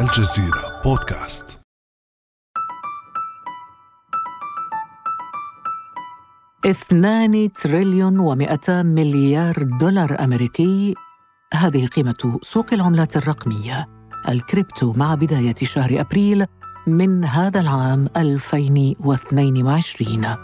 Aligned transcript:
الجزيرة 0.00 0.80
بودكاست. 0.84 1.58
اثنان 6.66 7.52
تريليون 7.52 8.18
ومئتا 8.18 8.82
مليار 8.82 9.62
دولار 9.62 10.16
أمريكي. 10.20 10.94
هذه 11.54 11.86
قيمة 11.86 12.38
سوق 12.42 12.66
العملات 12.72 13.16
الرقمية. 13.16 13.88
الكريبتو 14.28 14.92
مع 14.92 15.14
بداية 15.14 15.54
شهر 15.62 16.00
أبريل 16.00 16.46
من 16.86 17.24
هذا 17.24 17.60
العام 17.60 18.08
2022 18.16 20.36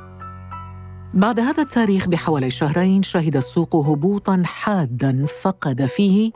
بعد 1.15 1.41
هذا 1.41 1.63
التاريخ 1.63 2.09
بحوالي 2.09 2.51
شهرين 2.51 3.03
شهد 3.03 3.37
السوق 3.37 3.77
هبوطا 3.77 4.43
حادا 4.45 5.27
فقد 5.43 5.87
فيه 5.87 6.33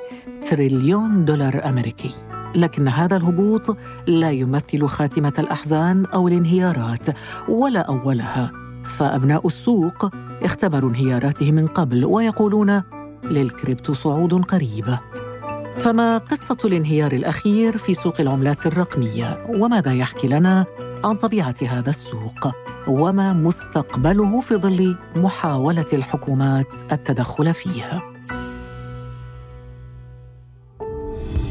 تريليون 0.50 1.24
دولار 1.24 1.68
أمريكي. 1.68 2.29
لكن 2.54 2.88
هذا 2.88 3.16
الهبوط 3.16 3.76
لا 4.06 4.30
يمثل 4.30 4.86
خاتمة 4.86 5.32
الأحزان 5.38 6.06
أو 6.06 6.28
الانهيارات 6.28 7.06
ولا 7.48 7.80
أولها. 7.80 8.52
فأبناء 8.84 9.46
السوق 9.46 10.10
اختبروا 10.42 10.90
انهياراتهم 10.90 11.54
من 11.54 11.66
قبل 11.66 12.04
ويقولون 12.04 12.82
للكريبتو 13.24 13.92
صعود 13.92 14.34
قريب. 14.34 14.98
فما 15.76 16.18
قصة 16.18 16.56
الانهيار 16.64 17.12
الأخير 17.12 17.78
في 17.78 17.94
سوق 17.94 18.20
العملات 18.20 18.66
الرقمية؟ 18.66 19.46
وماذا 19.48 19.94
يحكي 19.94 20.28
لنا 20.28 20.64
عن 21.04 21.16
طبيعة 21.16 21.54
هذا 21.68 21.90
السوق؟ 21.90 22.54
وما 22.86 23.32
مستقبله 23.32 24.40
في 24.40 24.56
ظل 24.56 24.96
محاولة 25.16 25.86
الحكومات 25.92 26.74
التدخل 26.92 27.54
فيها؟ 27.54 28.02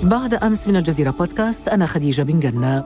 بعد 0.04 0.34
أمس 0.34 0.68
من 0.68 0.76
الجزيرة 0.76 1.12
بودكاست 1.12 1.68
أنا 1.68 1.86
خديجة 1.86 2.22
بن 2.22 2.40
جنة. 2.40 2.86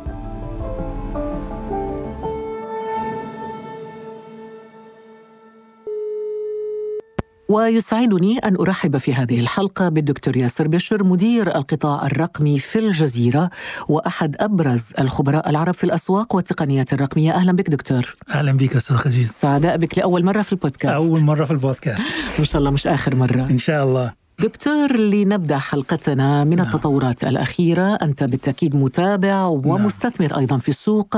ويسعدني 7.50 8.38
أن 8.38 8.56
أرحب 8.56 8.98
في 8.98 9.14
هذه 9.14 9.40
الحلقة 9.40 9.90
بالدكتور 9.90 10.38
ياسر 10.38 10.68
بشر 10.68 11.04
مدير 11.04 11.56
القطاع 11.56 12.06
الرقمي 12.06 12.60
في 12.60 12.80
الجزيرة 12.80 13.50
وأحد 13.88 14.36
أبرز 14.40 14.84
الخبراء 15.00 15.50
العرب 15.50 15.74
في 15.74 15.84
الأسواق 15.84 16.36
والتقنيات 16.36 16.94
الرقمية. 16.94 17.32
أهلا 17.32 17.52
بك 17.52 17.70
دكتور. 17.70 18.14
أهلا 18.30 18.52
بك 18.52 18.76
أستاذ 18.76 18.96
خجيز 18.96 19.32
سعداء 19.32 19.78
بك 19.78 19.98
لأول 19.98 20.26
مرة 20.26 20.42
في 20.42 20.52
البودكاست. 20.52 20.96
أول 20.96 21.22
مرة 21.22 21.46
في 21.46 21.52
البودكاست. 21.52 22.08
إن 22.40 22.46
شاء 22.46 22.60
الله 22.60 22.72
مش 22.72 22.88
آخر 22.88 23.16
مرة. 23.16 23.48
إن 23.50 23.58
شاء 23.58 23.84
الله. 23.84 24.23
دكتور 24.44 24.98
لنبدأ 24.98 25.58
حلقتنا 25.58 26.44
من 26.44 26.60
التطورات 26.60 27.24
الأخيرة. 27.24 27.96
أنت 27.96 28.24
بالتأكيد 28.24 28.76
متابع 28.76 29.46
ومستثمر 29.46 30.38
أيضا 30.38 30.58
في 30.58 30.70
السوق. 30.70 31.18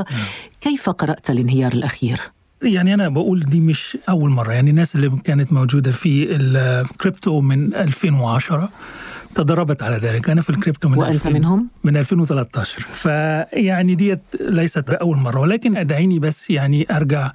كيف 0.61 0.89
قرأت 0.89 1.29
الانهيار 1.29 1.73
الأخير؟ 1.73 2.19
يعني 2.63 2.93
أنا 2.93 3.09
بقول 3.09 3.39
دي 3.39 3.59
مش 3.59 3.97
أول 4.09 4.29
مرة. 4.29 4.51
يعني 4.53 4.69
الناس 4.69 4.95
اللي 4.95 5.11
كانت 5.23 5.53
موجودة 5.53 5.91
في 5.91 6.35
الكريبتو 6.35 7.41
من 7.41 7.73
2010 7.75 8.69
تدربت 9.35 9.83
على 9.83 9.95
ذلك. 9.97 10.29
أنا 10.29 10.41
في 10.41 10.49
الكريبتو 10.49 10.89
من 10.89 11.03
2000 11.03 11.29
منهم؟ 11.29 11.69
من 11.83 11.97
2013 11.97 12.81
فيعني 12.81 13.95
دي 13.95 14.21
ليست 14.41 14.91
بأول 14.91 15.17
مرة. 15.17 15.39
ولكن 15.39 15.77
أدعيني 15.77 16.19
بس 16.19 16.49
يعني 16.49 16.87
أرجع 16.91 17.31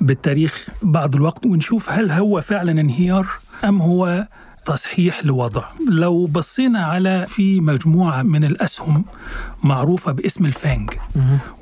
بالتاريخ 0.00 0.68
بعض 0.82 1.16
الوقت 1.16 1.46
ونشوف 1.46 1.90
هل 1.90 2.10
هو 2.10 2.40
فعلا 2.40 2.80
انهيار 2.80 3.26
أم 3.64 3.82
هو 3.82 4.26
تصحيح 4.64 5.24
لوضع 5.26 5.64
لو 5.88 6.26
بصينا 6.26 6.80
على 6.84 7.26
في 7.28 7.60
مجموعة 7.60 8.22
من 8.22 8.44
الأسهم 8.44 9.04
معروفة 9.64 10.12
باسم 10.12 10.46
ال 10.46 10.53
FAANG 10.53 10.90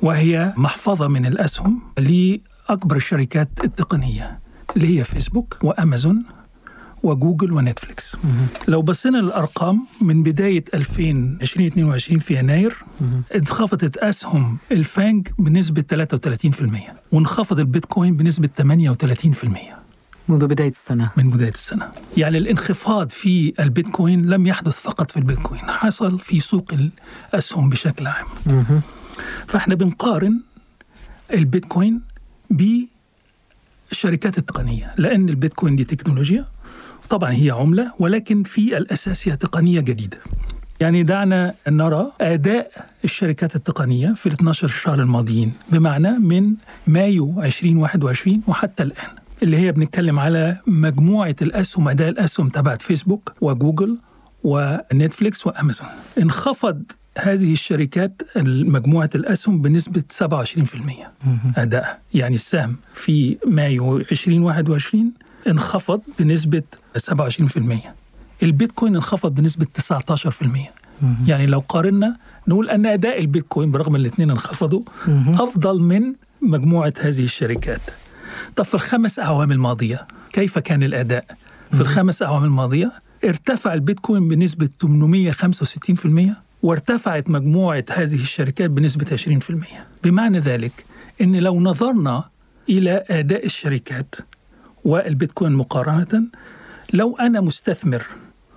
وهي 0.01 0.53
محفظة 0.57 1.07
من 1.07 1.25
الأسهم 1.25 1.81
لأكبر 1.97 2.95
الشركات 2.95 3.49
التقنية 3.63 4.39
اللي 4.75 4.99
هي 4.99 5.03
فيسبوك 5.03 5.57
وأمازون 5.63 6.23
وجوجل 7.03 7.53
ونتفليكس. 7.53 8.15
لو 8.67 8.81
بصينا 8.81 9.17
للأرقام 9.17 9.85
من 10.01 10.23
بداية 10.23 10.63
2022 10.73 12.19
في 12.19 12.39
يناير 12.39 12.77
انخفضت 13.35 13.97
أسهم 13.97 14.57
ال 14.71 14.80
FAANG 14.80 15.27
بنسبة 15.39 15.83
33% 16.07 16.91
وانخفض 17.11 17.59
البيتكوين 17.59 18.17
بنسبة 18.17 18.49
38% 18.61 19.47
منذ 20.29 20.47
بداية 20.47 20.69
السنة. 20.69 21.09
من 21.17 21.29
بداية 21.29 21.49
السنة. 21.49 21.89
يعني 22.17 22.37
الانخفاض 22.37 23.09
في 23.09 23.53
البيتكوين 23.59 24.25
لم 24.29 24.47
يحدث 24.47 24.73
فقط 24.73 25.11
في 25.11 25.17
البيتكوين 25.17 25.61
حصل 25.61 26.19
في 26.19 26.39
سوق 26.39 26.71
الأسهم 27.33 27.69
بشكل 27.69 28.07
عام. 28.07 28.25
مهم. 28.45 28.81
فإحنا 29.47 29.75
بنقارن 29.75 30.41
البيتكوين 31.33 32.01
بالشركات 32.49 34.37
التقنية 34.37 34.93
لأن 34.97 35.29
البيتكوين 35.29 35.75
دي 35.75 35.83
تكنولوجيا 35.83 36.45
طبعا 37.09 37.31
هي 37.33 37.49
عملة 37.51 37.93
ولكن 37.99 38.43
في 38.43 38.77
الأساس 38.77 39.27
هي 39.27 39.35
تقنية 39.35 39.79
جديدة. 39.79 40.17
يعني 40.79 41.03
دعنا 41.03 41.53
نرى 41.67 42.11
أداء 42.21 42.85
الشركات 43.03 43.55
التقنية 43.55 44.13
في 44.13 44.25
ال 44.25 44.31
12 44.33 44.67
شهر 44.67 44.99
الماضيين 45.01 45.53
بمعنى 45.71 46.11
من 46.11 46.53
مايو 46.87 47.41
2021 47.43 48.41
وحتى 48.47 48.83
الآن. 48.83 49.09
اللي 49.43 49.57
هي 49.57 49.71
بنتكلم 49.71 50.19
على 50.19 50.57
مجموعة 50.67 51.35
الأسهم 51.41 51.87
أداء 51.89 52.09
الأسهم 52.09 52.49
تبعت 52.49 52.81
فيسبوك 52.81 53.33
وجوجل 53.41 53.97
ونتفليكس 54.43 55.47
وأمازون. 55.47 55.87
انخفض 56.21 56.83
هذه 57.19 57.53
الشركات 57.53 58.21
مجموعة 58.37 59.09
الأسهم 59.15 59.61
بنسبة 59.61 60.03
27% 60.23 60.23
أداء 61.57 61.99
يعني 62.13 62.35
السهم 62.35 62.75
في 62.93 63.37
مايو 63.47 63.97
2021 63.97 65.11
انخفض 65.47 66.01
بنسبة 66.19 66.63
27% 66.97 67.77
البيتكوين 68.43 68.95
انخفض 68.95 69.35
بنسبة 69.35 69.67
19% 69.81 70.47
يعني 71.27 71.45
لو 71.45 71.63
قارنا 71.69 72.17
نقول 72.47 72.69
أن 72.69 72.85
أداء 72.85 73.19
البيتكوين 73.19 73.71
برغم 73.71 73.95
الاثنين 73.95 74.31
انخفضوا 74.31 74.81
أفضل 75.27 75.81
من 75.81 76.13
مجموعة 76.41 76.93
هذه 77.01 77.23
الشركات. 77.23 77.81
طب 78.55 78.65
في 78.65 78.73
الخمس 78.73 79.19
أعوام 79.19 79.51
الماضية 79.51 80.07
كيف 80.33 80.59
كان 80.59 80.83
الأداء؟ 80.83 81.25
في 81.71 81.81
الخمس 81.81 82.21
أعوام 82.21 82.43
الماضية 82.43 82.91
ارتفع 83.25 83.73
البيتكوين 83.73 84.27
بنسبة 84.27 84.69
865% 84.85 86.29
وارتفعت 86.63 87.29
مجموعة 87.29 87.85
هذه 87.91 88.15
الشركات 88.15 88.69
بنسبة 88.69 89.39
20% 89.39 89.53
بمعنى 90.03 90.39
ذلك 90.39 90.85
أن 91.21 91.35
لو 91.35 91.59
نظرنا 91.59 92.23
إلى 92.69 93.03
أداء 93.09 93.45
الشركات 93.45 94.15
والبيتكوين 94.83 95.51
مقارنة 95.51 96.23
لو 96.93 97.17
أنا 97.17 97.41
مستثمر 97.41 98.05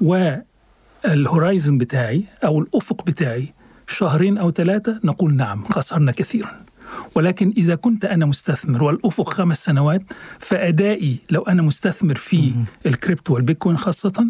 والهورايزن 0.01 1.79
بتاعي 1.79 2.25
أو 2.45 2.59
الأفق 2.59 3.05
بتاعي 3.05 3.53
شهرين 3.87 4.39
أو 4.39 4.51
ثلاثة 4.51 5.01
نقول 5.05 5.37
نعم 5.37 5.65
خسرنا 5.65 6.13
كثيرا. 6.13 6.65
ولكن 7.15 7.53
إذا 7.57 7.75
كنت 7.75 8.05
أنا 8.05 8.27
مستثمر 8.27 8.83
والأفق 8.83 9.31
خمس 9.31 9.65
سنوات 9.65 10.03
فأدائي 10.39 11.19
لو 11.31 11.43
أنا 11.43 11.63
مستثمر 11.63 12.15
في 12.15 12.53
الكريبتو 12.87 13.35
والبيتكوين 13.35 13.79
خاصة 13.79 14.27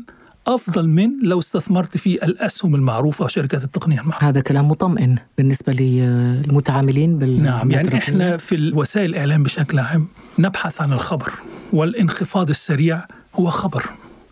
أفضل 0.46 0.88
من 0.88 1.10
لو 1.22 1.38
استثمرت 1.38 1.96
في 1.96 2.24
الأسهم 2.24 2.74
المعروفة 2.74 3.24
وشركات 3.24 3.64
التقنية 3.64 4.00
المعروفة. 4.00 4.28
هذا 4.28 4.40
كلام 4.40 4.68
مطمئن 4.68 5.16
بالنسبة 5.38 5.72
للمتعاملين 5.72 7.18
بال 7.18 7.42
نعم 7.42 7.70
يعني 7.70 7.98
إحنا 7.98 8.36
في 8.36 8.72
وسائل 8.74 9.10
الإعلام 9.10 9.42
بشكل 9.42 9.78
عام 9.78 10.08
نبحث 10.38 10.80
عن 10.80 10.92
الخبر 10.92 11.32
والانخفاض 11.72 12.50
السريع 12.50 13.04
هو 13.34 13.50
خبر 13.50 13.84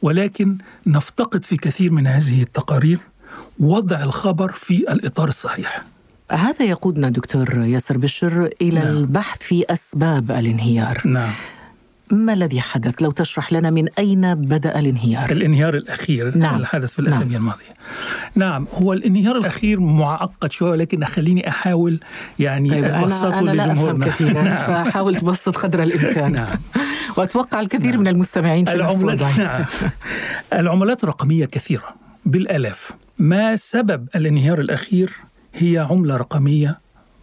ولكن 0.02 0.58
نفتقد 0.86 1.44
في 1.44 1.56
كثير 1.56 1.92
من 1.92 2.06
هذه 2.06 2.42
التقارير 2.42 2.98
وضع 3.60 4.02
الخبر 4.02 4.52
في 4.52 4.92
الإطار 4.92 5.28
الصحيح. 5.28 5.80
هذا 6.30 6.64
يقودنا 6.64 7.08
دكتور 7.08 7.64
ياسر 7.64 7.98
بشر 7.98 8.50
إلى 8.62 8.80
نعم. 8.80 8.96
البحث 8.96 9.42
في 9.42 9.64
أسباب 9.70 10.30
الانهيار. 10.30 11.02
نعم. 11.04 11.30
ما 12.12 12.32
الذي 12.32 12.60
حدث؟ 12.60 13.02
لو 13.02 13.10
تشرح 13.10 13.52
لنا 13.52 13.70
من 13.70 13.88
أين 13.98 14.34
بدأ 14.34 14.78
الانهيار؟ 14.78 15.32
الانهيار 15.32 15.74
الأخير 15.74 16.38
نعم. 16.38 16.54
اللي 16.54 16.66
حدث 16.66 16.90
في 16.90 16.98
الأسابيع 16.98 17.38
الماضية. 17.38 17.74
نعم 18.34 18.66
هو 18.74 18.92
الانهيار 18.92 19.36
الأخير 19.36 19.80
معقد 19.80 20.52
شوية 20.52 20.70
ولكن 20.70 21.04
خليني 21.04 21.48
أحاول 21.48 22.00
يعني 22.38 22.70
طيب 22.70 22.84
أبسطه 22.84 23.38
أنا, 23.38 23.38
أنا 23.38 23.50
لا 23.50 23.64
أفهم 23.64 23.74
لجمهورنا 23.74 24.06
كثيرا 24.06 24.42
نعم. 24.42 24.56
فحاول 24.56 25.14
تبسط 25.14 25.56
قدر 25.56 25.82
الإمكان. 25.82 26.32
نعم. 26.32 26.56
وأتوقع 27.16 27.60
الكثير 27.60 27.98
من 27.98 28.08
المستمعين 28.08 28.64
في 28.64 28.74
العملات 28.74 29.38
نعم. 29.38 29.64
العملات 30.52 31.04
الرقميه 31.04 31.44
كثيرة 31.44 31.94
بالالاف 32.26 32.90
ما 33.18 33.56
سبب 33.56 34.08
الانهيار 34.16 34.60
الأخير؟ 34.60 35.12
هي 35.54 35.78
عملة 35.78 36.16
رقمية 36.16 36.78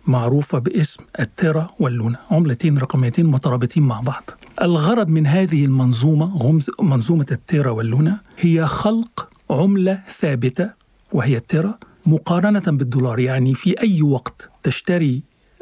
معروفة 0.07 0.59
باسم 0.59 1.03
التيرا 1.19 1.69
واللونا 1.79 2.17
عملتين 2.31 2.77
رقميتين 2.77 3.25
مترابطين 3.25 3.83
مع 3.83 3.99
بعض. 3.99 4.23
الغرض 4.61 5.07
من 5.07 5.27
هذه 5.27 5.65
المنظومة 5.65 6.37
غمز- 6.37 6.71
منظومة 6.81 7.25
التيرا 7.31 7.69
واللونا 7.71 8.17
هي 8.39 8.65
خلق 8.65 9.29
عملة 9.49 9.99
ثابتة 10.19 10.69
وهي 11.11 11.37
التيرا 11.37 11.77
مقارنة 12.05 12.59
بالدولار. 12.67 13.19
يعني 13.19 13.53
في 13.53 13.81
أي 13.81 14.01
وقت 14.01 14.49
تشتري 14.63 15.21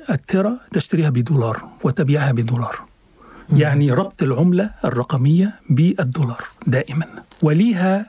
الترا 0.09 0.57
تشتريها 0.71 1.09
بدولار 1.09 1.63
وتبيعها 1.83 2.31
بدولار. 2.31 2.75
يعني 3.53 3.91
ربط 3.91 4.23
العملة 4.23 4.71
الرقمية 4.85 5.59
بالدولار 5.69 6.43
دائما. 6.67 7.05
وليها 7.41 8.05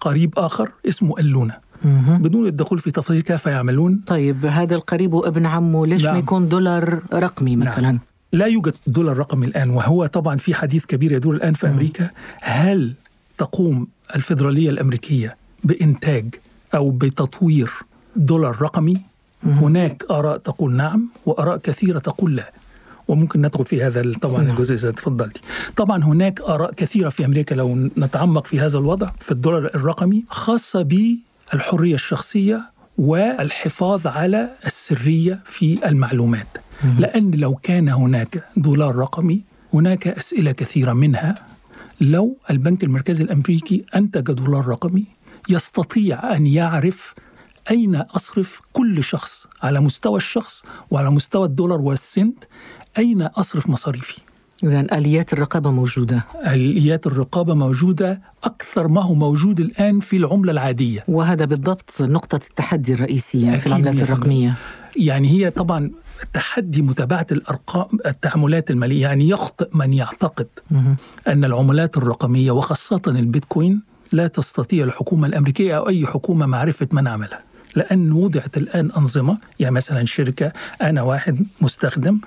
قريب 0.00 0.38
آخر 0.38 0.70
اسمه 0.88 1.14
اللونة. 1.18 1.54
بدون 2.20 2.46
الدخول 2.46 2.78
في 2.78 2.90
تفاصيل 2.90 3.20
كيف 3.20 3.46
يعملون. 3.46 4.00
طيب 4.06 4.46
هذا 4.46 4.74
القريب 4.74 5.14
ابن 5.14 5.46
عمه 5.46 5.86
ليش 5.86 6.04
نعم. 6.04 6.12
ما 6.14 6.18
يكون 6.18 6.48
دولار 6.48 7.02
رقمي 7.12 7.56
مثلا؟ 7.56 7.98
لا 8.32 8.46
يوجد 8.46 8.74
دولار 8.86 9.18
رقمي 9.18 9.46
الآن 9.46 9.70
وهو 9.70 10.06
طبعا 10.06 10.36
في 10.36 10.54
حديث 10.54 10.84
كبير 10.84 11.12
يدور 11.12 11.34
الآن 11.34 11.54
في 11.54 11.66
أمريكا. 11.68 12.10
هل 12.40 12.94
تقوم 13.38 13.86
الفيدرالية 14.16 14.70
الأمريكية 14.70 15.36
بإنتاج 15.64 16.34
أو 16.74 16.90
بتطوير 16.90 17.70
دولار 18.16 18.62
رقمي؟ 18.62 19.00
هناك 19.42 20.04
آراء 20.10 20.36
تقول 20.36 20.72
نعم 20.72 21.08
وآراء 21.26 21.56
كثيرة 21.56 21.98
تقول 21.98 22.36
لا. 22.36 22.52
وممكن 23.08 23.40
ندخل 23.40 23.64
في 23.64 23.82
هذا 23.82 24.12
طبعا 24.12 24.42
نعم. 24.42 24.50
الجزء 24.56 24.74
إذا 24.74 24.90
تفضلتي. 24.90 25.40
طبعا 25.76 26.04
هناك 26.04 26.40
آراء 26.40 26.72
كثيرة 26.72 27.08
في 27.08 27.24
أمريكا 27.24 27.54
لو 27.54 27.74
نتعمق 27.98 28.46
في 28.46 28.60
هذا 28.60 28.78
الوضع 28.78 29.10
في 29.18 29.32
الدولار 29.32 29.64
الرقمي 29.64 30.24
خاصة 30.28 30.82
بالحرية 31.52 31.94
الشخصية 31.94 32.70
والحفاظ 32.98 34.06
على 34.06 34.50
السرية 34.66 35.42
في 35.44 35.88
المعلومات. 35.88 36.58
لأن 36.98 37.30
لو 37.30 37.54
كان 37.54 37.88
هناك 37.88 38.44
دولار 38.56 38.96
رقمي 38.96 39.42
هناك 39.74 40.08
أسئلة 40.08 40.52
كثيرة 40.52 40.92
منها. 40.92 41.34
لو 42.00 42.36
البنك 42.50 42.84
المركزي 42.84 43.24
الأمريكي 43.24 43.84
أنتج 43.96 44.22
دولار 44.32 44.66
رقمي 44.68 45.04
يستطيع 45.48 46.36
أن 46.36 46.46
يعرف 46.46 47.14
أين 47.70 47.96
أصرف 47.96 48.60
كل 48.72 49.04
شخص 49.04 49.46
على 49.62 49.80
مستوى 49.80 50.16
الشخص 50.16 50.62
وعلى 50.90 51.10
مستوى 51.10 51.46
الدولار 51.46 51.80
والسنت 51.80 52.44
أين 52.98 53.22
أصرف 53.22 53.68
مصاريفي. 53.68 54.20
إذا 54.64 54.98
آليات 54.98 55.32
الرقابة 55.32 55.70
موجودة 55.70 56.24
آليات 56.46 57.06
الرقابة 57.06 57.54
موجودة 57.54 58.20
أكثر 58.44 58.88
ما 58.88 59.02
هو 59.02 59.14
موجود 59.14 59.60
الآن 59.60 60.00
في 60.00 60.16
العملة 60.16 60.52
العادية 60.52 61.04
وهذا 61.08 61.44
بالضبط 61.44 61.90
نقطة 62.00 62.40
التحدي 62.50 62.94
الرئيسية 62.94 63.56
في 63.56 63.66
العملات. 63.66 64.02
الرقمية 64.02 64.54
يعني 64.96 65.28
هي 65.28 65.50
طبعا 65.50 65.90
تحدي 66.32 66.82
متابعة 66.82 67.26
الأرقام 67.32 67.86
التعاملات 68.06 68.70
المالية 68.70 69.02
يعني 69.02 69.28
يخطئ 69.28 69.68
من 69.74 69.92
يعتقد. 69.92 70.46
أن 71.28 71.44
العملات 71.44 71.96
الرقمية 71.96 72.50
وخاصة 72.50 73.02
البيتكوين 73.06 73.82
لا 74.12 74.26
تستطيع 74.26 74.84
الحكومة 74.84 75.26
الأمريكية 75.26 75.76
أو 75.76 75.88
أي 75.88 76.06
حكومة 76.06 76.46
معرفة 76.46 76.88
من 76.92 77.08
عملها 77.08 77.40
لأن 77.76 78.12
وضعت 78.12 78.56
الآن 78.56 78.90
أنظمة 78.96 79.38
يعني 79.60 79.74
مثلا 79.74 80.04
شركة 80.06 80.52
أنا 80.82 81.02
واحد 81.02 81.46
مستخدم 81.60 82.20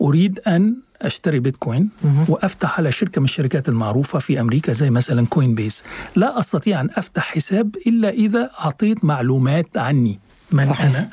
أريد 0.00 0.38
أن 0.46 0.76
أشتري 1.06 1.38
بيتكوين 1.38 1.88
وأفتح 2.28 2.78
على 2.78 2.92
شركة 2.92 3.20
من 3.20 3.24
الشركات 3.24 3.68
المعروفة 3.68 4.18
في 4.18 4.40
أمريكا 4.40 4.72
زي 4.72 4.90
مثلا 4.90 5.26
كوين 5.26 5.54
بيز 5.54 5.82
لا 6.16 6.38
أستطيع 6.40 6.80
أن 6.80 6.88
أفتح 6.96 7.22
حساب 7.22 7.76
إلا 7.86 8.08
إذا 8.10 8.50
أعطيت 8.60 9.04
معلومات 9.04 9.76
عني 9.76 10.20
من 10.52 10.64
صحيح. 10.64 10.80
أنا 10.80 11.08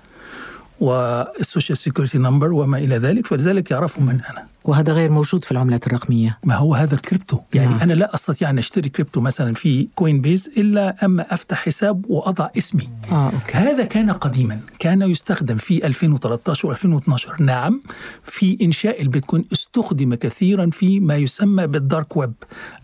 وال 0.79 1.04
social 1.04 1.77
security 1.77 2.17
number 2.17 2.53
وما 2.53 2.77
إلى 2.77 2.97
ذلك 2.97 3.27
فلذلك 3.27 3.71
يعرفوا 3.71 4.03
من 4.03 4.21
أنا. 4.29 4.45
وهذا 4.65 4.93
غير 4.93 5.09
موجود 5.09 5.43
في 5.45 5.51
العملات 5.51 5.87
الرقمية. 5.87 6.37
ما 6.43 6.55
هو 6.55 6.75
هذا 6.75 6.95
الكريبتو؟ 6.95 7.39
يعني 7.53 7.67
نعم. 7.67 7.77
نعم. 7.77 7.83
أنا 7.83 7.93
لا 7.93 8.15
أستطيع 8.15 8.49
أن 8.49 8.57
أشتري 8.57 8.89
كريبتو 8.89 9.21
مثلا 9.21 9.53
في 9.53 9.87
كوين 9.95 10.21
بيز 10.21 10.49
إلا 10.57 11.05
أما 11.05 11.33
أفتح 11.33 11.57
حساب 11.65 12.05
وأضع 12.09 12.49
اسمي. 12.57 12.89
آه 13.11 13.25
okay. 13.29 13.53
هذا 13.57 13.83
كان 13.85 14.11
قديما. 14.11 14.59
كان 14.79 15.01
يستخدم 15.01 15.55
في 15.55 15.85
2013 15.87 16.75
و2012 16.75 17.41
نعم 17.41 17.81
في 18.23 18.57
إنشاء 18.61 19.01
البيتكوين 19.01 19.45
استخدم 19.53 20.15
كثيرا 20.15 20.69
في 20.69 20.99
ما 20.99 21.15
يسمى 21.15 21.67
بال 21.67 21.84
dark 21.84 22.17
web 22.17 22.33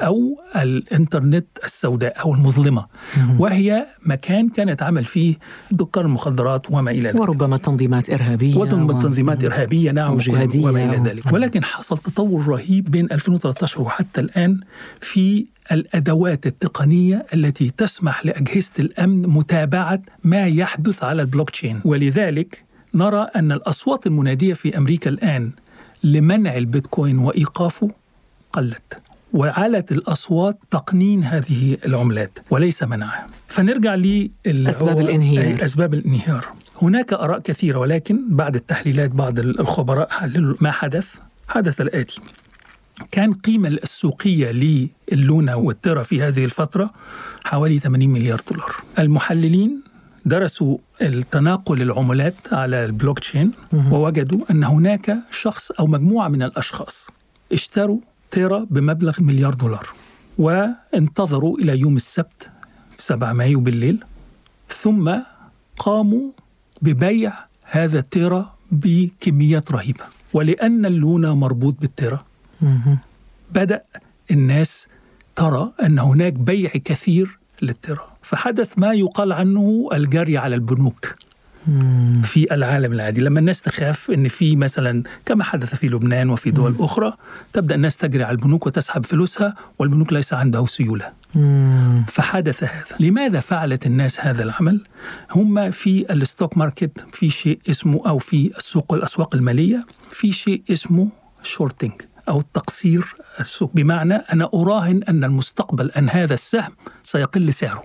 أو 0.01 0.39
الإنترنت 0.56 1.45
السوداء 1.63 2.21
أو 2.21 2.33
المظلمة. 2.33 2.85
وهي 3.39 3.85
مكان 4.06 4.50
كان 4.50 4.69
يتعامل 4.69 5.03
فيه 5.03 5.35
دكان 5.71 6.06
المخدرات 6.06 6.71
وما 6.71 6.91
إلى 6.91 7.09
ذلك. 7.09 7.19
وربما 7.21 7.57
تنظيمات 7.57 8.09
إرهابية 8.09 8.56
وطن 8.57 8.83
و- 8.83 9.00
تنظيمات 9.00 9.44
إرهابية 9.44 9.91
نعم 9.91 10.13
وجهادية 10.13 10.65
وما 10.65 10.83
إلى 10.85 10.97
ذلك. 11.09 11.33
ولكن 11.33 11.63
حصل 11.68 11.98
تطور 11.98 12.48
رهيب 12.48 12.92
بين 12.92 13.06
2013 13.12 13.81
وحتى 13.81 14.22
الآن 14.22 14.60
في 15.02 15.46
الأدوات 15.72 16.46
التقنية 16.46 17.25
التي 17.34 17.72
تسمح 17.78 18.25
لأجهزة 18.25 18.72
الأمن 18.80 19.22
متابعة 19.22 20.02
ما 20.24 20.48
يحدث 20.48 21.04
على 21.04 21.22
البلوك 21.22 21.50
تشين 21.50 21.81
ولذلك 21.86 22.64
نرى 22.94 23.28
أن 23.36 23.52
الأصوات 23.52 24.08
المنادية 24.08 24.54
في 24.54 24.78
أمريكا 24.78 25.10
الآن 25.10 25.52
لمنع 26.04 26.58
البيتكوين 26.58 27.18
وإيقافه 27.19 27.92
قلت 28.54 28.98
وعلت 29.34 29.92
الأصوات 29.92 30.58
تقنين 30.72 31.24
هذه 31.24 31.78
العملات 31.86 32.40
وليس 32.50 32.84
منعها 32.84 33.28
فنرجع 33.48 33.96
لأسباب 33.96 34.68
أسباب 34.68 35.00
الانهيار. 35.00 35.63
أسباب 35.63 35.94
الانهيار. 35.94 36.46
هناك 36.81 37.13
آراء 37.13 37.40
كثيرة 37.40 37.80
ولكن 37.80 38.20
بعد 38.30 38.56
التحليلات 38.56 39.12
بعض 39.12 39.40
الخبراء 39.40 40.10
حللوا 40.10 40.56
ما 40.62 40.72
حدث. 40.72 41.16
حدث 41.50 41.82
الآتي. 41.82 42.22
كان 43.12 43.34
قيمة 43.34 43.70
السوقية 43.70 44.52
للونا 45.12 45.56
والترا 45.56 46.04
في 46.04 46.22
هذه 46.22 46.46
الفترة 46.46 46.94
حوالي 47.44 47.80
80 47.80 48.10
مليار 48.10 48.42
دولار. 48.52 48.76
المحللين 49.00 49.82
درسوا 50.26 50.78
التناقل 51.02 51.82
العملات 51.82 52.34
على 52.52 52.86
البلوك 52.86 53.20
تشين 53.20 53.52
ووجدوا 53.92 54.40
أن 54.52 54.64
هناك 54.64 55.18
شخص 55.32 55.72
أو 55.72 55.88
مجموعة 55.88 56.28
من 56.28 56.44
الأشخاص 56.44 57.08
اشتروا 57.52 58.00
تيرا 58.32 58.68
بمبلغ 58.70 59.22
مليار 59.22 59.54
دولار 59.54 59.88
وانتظروا 60.38 61.58
إلى 61.60 61.80
يوم 61.80 61.96
السبت 61.96 62.50
7 63.00 63.34
مايو 63.34 63.60
بالليل 63.60 64.04
ثم 64.82 65.16
قاموا 65.78 66.32
ببيع 66.82 67.34
هذا 67.64 68.00
التيرا 68.00 68.54
بكميات 68.72 69.72
رهيبة. 69.72 70.04
ولأن 70.38 70.86
اللونا 70.86 71.34
مربوط 71.34 71.75
بالتيرا 71.81 72.19
مهم. 72.62 72.98
بدأ 73.51 73.81
الناس 74.31 74.88
ترى 75.36 75.72
أن 75.84 76.00
هناك 76.00 76.34
بيع 76.34 76.69
كثير 76.69 77.39
لل 77.62 77.75
Terra 77.75 78.07
فحدث 78.22 78.69
ما 78.78 78.94
يقال 78.94 79.31
عنه 79.31 79.89
الجري 79.94 80.38
على 80.38 80.56
البنوك. 80.56 81.16
في 82.24 82.48
العالم 82.51 82.94
العادي. 82.94 83.22
لما 83.22 83.39
الناس 83.39 83.62
تخاف 83.62 84.12
إن 84.12 84.27
في 84.27 84.56
مثلا 84.56 85.03
كما 85.25 85.44
حدث 85.44 85.75
في 85.75 85.88
لبنان 85.89 86.29
وفي 86.29 86.51
دول 86.51 86.75
أخرى 86.79 87.13
تبدأ 87.53 87.75
الناس 87.75 87.98
تجري 87.98 88.24
على 88.24 88.32
البنوك 88.32 88.67
وتسحب 88.67 89.06
فلوسها 89.06 89.56
والبنوك 89.79 90.13
ليس 90.13 90.34
عنده 90.34 90.65
سيولة. 90.65 91.12
مم. 91.38 92.06
فحدث 92.08 92.63
هذا. 92.63 92.96
لماذا 93.00 93.39
فعلت 93.39 93.86
الناس 93.86 94.20
هذا 94.20 94.44
العمل؟ 94.44 94.82
هم 95.32 95.72
في 95.72 96.13
ال 96.13 96.21
stock 96.21 96.58
market 96.58 97.06
في 97.13 97.29
شيء 97.29 97.60
اسمه 97.70 98.01
أو 98.08 98.17
في 98.17 98.51
السوق 98.58 98.94
الأسواق 98.94 99.36
المالية 99.36 99.86
في 100.12 100.32
شيء 100.32 100.62
اسمه 100.72 101.10
shorting 101.44 101.91
أو 102.29 102.41
تقصير 102.41 103.15
السوق. 103.39 103.72
بمعنى 103.74 104.13
أنا 104.13 104.50
أراهن 104.53 105.03
أن 105.03 105.24
المستقبل 105.24 105.91
أن 105.91 106.10
هذا 106.10 106.34
السهم 106.34 106.72
سيقل 107.03 107.53
سعره. 107.53 107.84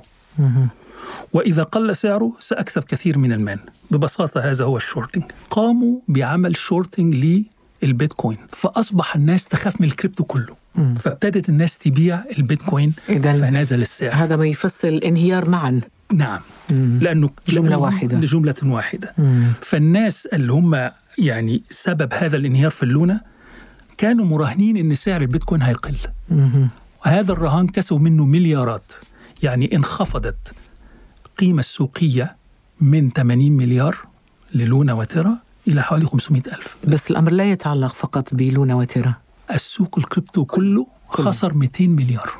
وإذا 1.32 1.62
قل 1.62 1.96
سعره 1.96 2.32
سأكسب 2.40 2.84
كثير 2.84 3.18
من 3.18 3.32
المال. 3.32 3.58
ببساطة 3.90 4.40
هذا 4.40 4.64
هو 4.64 4.76
ال 4.76 4.82
shorting 4.82 5.24
قاموا 5.50 6.00
بعمل 6.08 6.56
shorting 6.56 7.44
للبيتكوين 7.82 8.38
فأصبح 8.48 9.16
الناس 9.16 9.44
تخاف 9.44 9.80
من 9.80 9.86
الكريبتو 9.86 10.24
كله. 10.24 10.61
مم. 10.74 10.94
فابتدت 10.94 11.48
الناس 11.48 11.78
تبيع 11.78 12.24
البيتكوين 12.38 12.92
إذن 13.08 13.32
فنزل 13.40 13.80
السعر 13.80 14.10
هذا 14.14 14.36
ما 14.36 14.46
يفسر 14.46 14.88
الانهيار 14.88 15.48
معا 15.50 15.80
نعم 16.12 16.40
مم. 16.70 16.98
لأنه 17.02 17.30
جملة 17.48 17.76
واحدة. 17.78 18.18
لجملة 18.18 18.54
واحدة 18.62 19.12
مم. 19.18 19.52
فالناس 19.60 20.26
اللي 20.26 20.52
هم 20.52 20.90
يعني 21.18 21.62
سبب 21.70 22.14
هذا 22.14 22.36
الانهيار 22.36 22.70
في 22.70 22.82
اللونة 22.82 23.20
كانوا 23.98 24.24
مراهنين 24.24 24.76
إن 24.76 24.94
سعر 24.94 25.20
البيتكوين 25.20 25.62
هيقل 25.62 25.94
مهم. 26.28 26.68
وهذا 27.06 27.32
الرهان 27.32 27.66
كسبوا 27.68 27.98
منه 27.98 28.24
مليارات 28.24 28.92
يعني 29.42 29.76
انخفضت 29.76 30.52
القيمة 31.26 31.60
السوقية 31.60 32.36
من 32.80 33.10
80 33.10 33.52
مليار 33.52 33.96
للونا 34.54 34.92
وتيرا 34.92 35.36
إلى 35.68 35.82
حوالي 35.82 36.06
500 36.06 36.42
ألف 36.46 36.76
بس 36.88 37.10
الأمر 37.10 37.32
لا 37.32 37.44
يتعلق 37.50 37.92
فقط 37.94 38.34
بلونا 38.34 38.74
وتيرا 38.74 39.14
السوق 39.54 39.98
الكريبتو 39.98 40.44
كله 40.44 40.86
خسر 41.12 41.54
200 41.54 41.86
مليار. 41.86 42.30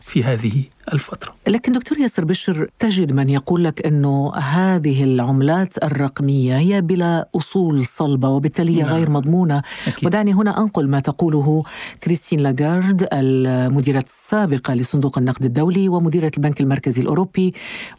في 0.00 0.24
هذه 0.24 0.62
الفترة 0.92 1.32
لكن 1.48 1.72
دكتور 1.72 1.98
ياسر 1.98 2.24
بشر 2.24 2.70
تجد 2.78 3.12
من 3.12 3.28
يقول 3.28 3.64
لك 3.64 3.86
إنه 3.86 4.34
هذه 4.34 5.04
العملات 5.04 5.84
الرقمية 5.84 6.58
هي 6.58 6.80
بلا 6.80 7.28
أصول 7.36 7.86
صلبة 7.86 8.28
وبالتالي 8.28 8.76
هي 8.76 8.82
نعم. 8.82 8.94
غير 8.94 9.10
مضمونة 9.10 9.62
أكيد. 9.86 10.06
ودعني 10.06 10.34
هنا 10.34 10.60
أنقل 10.60 10.90
ما 10.90 11.00
تقوله 11.00 11.62
كريستين 12.02 12.40
لاغارد 12.40 13.08
المديرة 13.12 13.98
السابقة 13.98 14.74
لصندوق 14.74 15.18
النقد 15.18 15.44
الدولي 15.44 15.88
ومديرة 15.88 16.32
البنك 16.36 16.60
المركزي 16.60 17.02
الأوروبي 17.02 17.54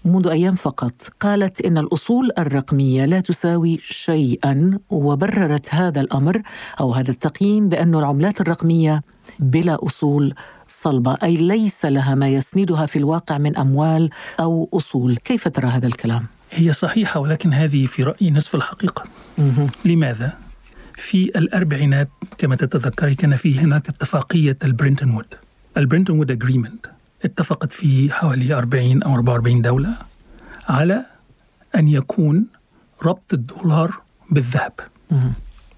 منذ 0.06 0.28
أيام 0.28 0.56
فقط 0.56 0.94
قالت 1.20 1.62
إن 1.62 1.78
الأصول 1.78 2.32
الرقمية 2.38 3.06
لا 3.06 3.20
تساوي 3.20 3.80
شيئا 3.82 4.80
وبررت 4.90 5.68
هذا 5.70 6.02
الأمر 6.02 6.42
أو 6.80 6.94
هذا 6.94 7.12
التقييم 7.12 7.70
بأن 7.70 7.96
العملات 7.96 8.42
الرقمية 8.42 9.02
بلا 9.40 9.78
أصول 9.86 10.36
صلبة 10.68 11.18
أي 11.24 11.38
ليس 11.38 11.86
لها 11.86 12.16
ما 12.16 12.30
يسندها 12.30 12.86
في 12.86 13.00
الواقع 13.00 13.38
من 13.38 13.58
أموال 13.58 14.10
أو 14.40 14.70
أصول، 14.74 15.18
كيف 15.18 15.48
ترى 15.48 15.68
هذا 15.68 15.88
الكلام؟ 15.88 16.26
هي 16.52 16.74
صحيحة 16.74 17.20
ولكن 17.20 17.54
هذه 17.54 17.86
في 17.86 18.04
رأيي 18.04 18.32
نصف 18.32 18.56
الحقيقة 18.56 19.04
مهم. 19.38 19.70
لماذا؟ 19.86 20.38
في 20.96 21.26
الأربعينات 21.26 22.10
كما 22.38 22.56
تتذكري 22.56 23.16
كان 23.16 23.36
في 23.36 23.60
هناك 23.60 23.90
اتفاقية 23.90 24.58
البريتون 24.64 25.10
وود 25.12 25.26
البريتون 25.78 26.18
وود 26.18 26.32
agreement 26.32 26.86
اتفقت 27.26 27.72
في 27.72 28.14
حوالي 28.14 28.54
40 28.54 29.04
أو 29.04 29.14
44 29.14 29.62
دولة 29.62 29.90
على 30.70 31.06
أن 31.76 31.88
يكون 31.88 32.46
ربط 33.04 33.34
الدولار 33.34 33.92
بالذهب 34.32 34.74
مهم. 35.12 35.34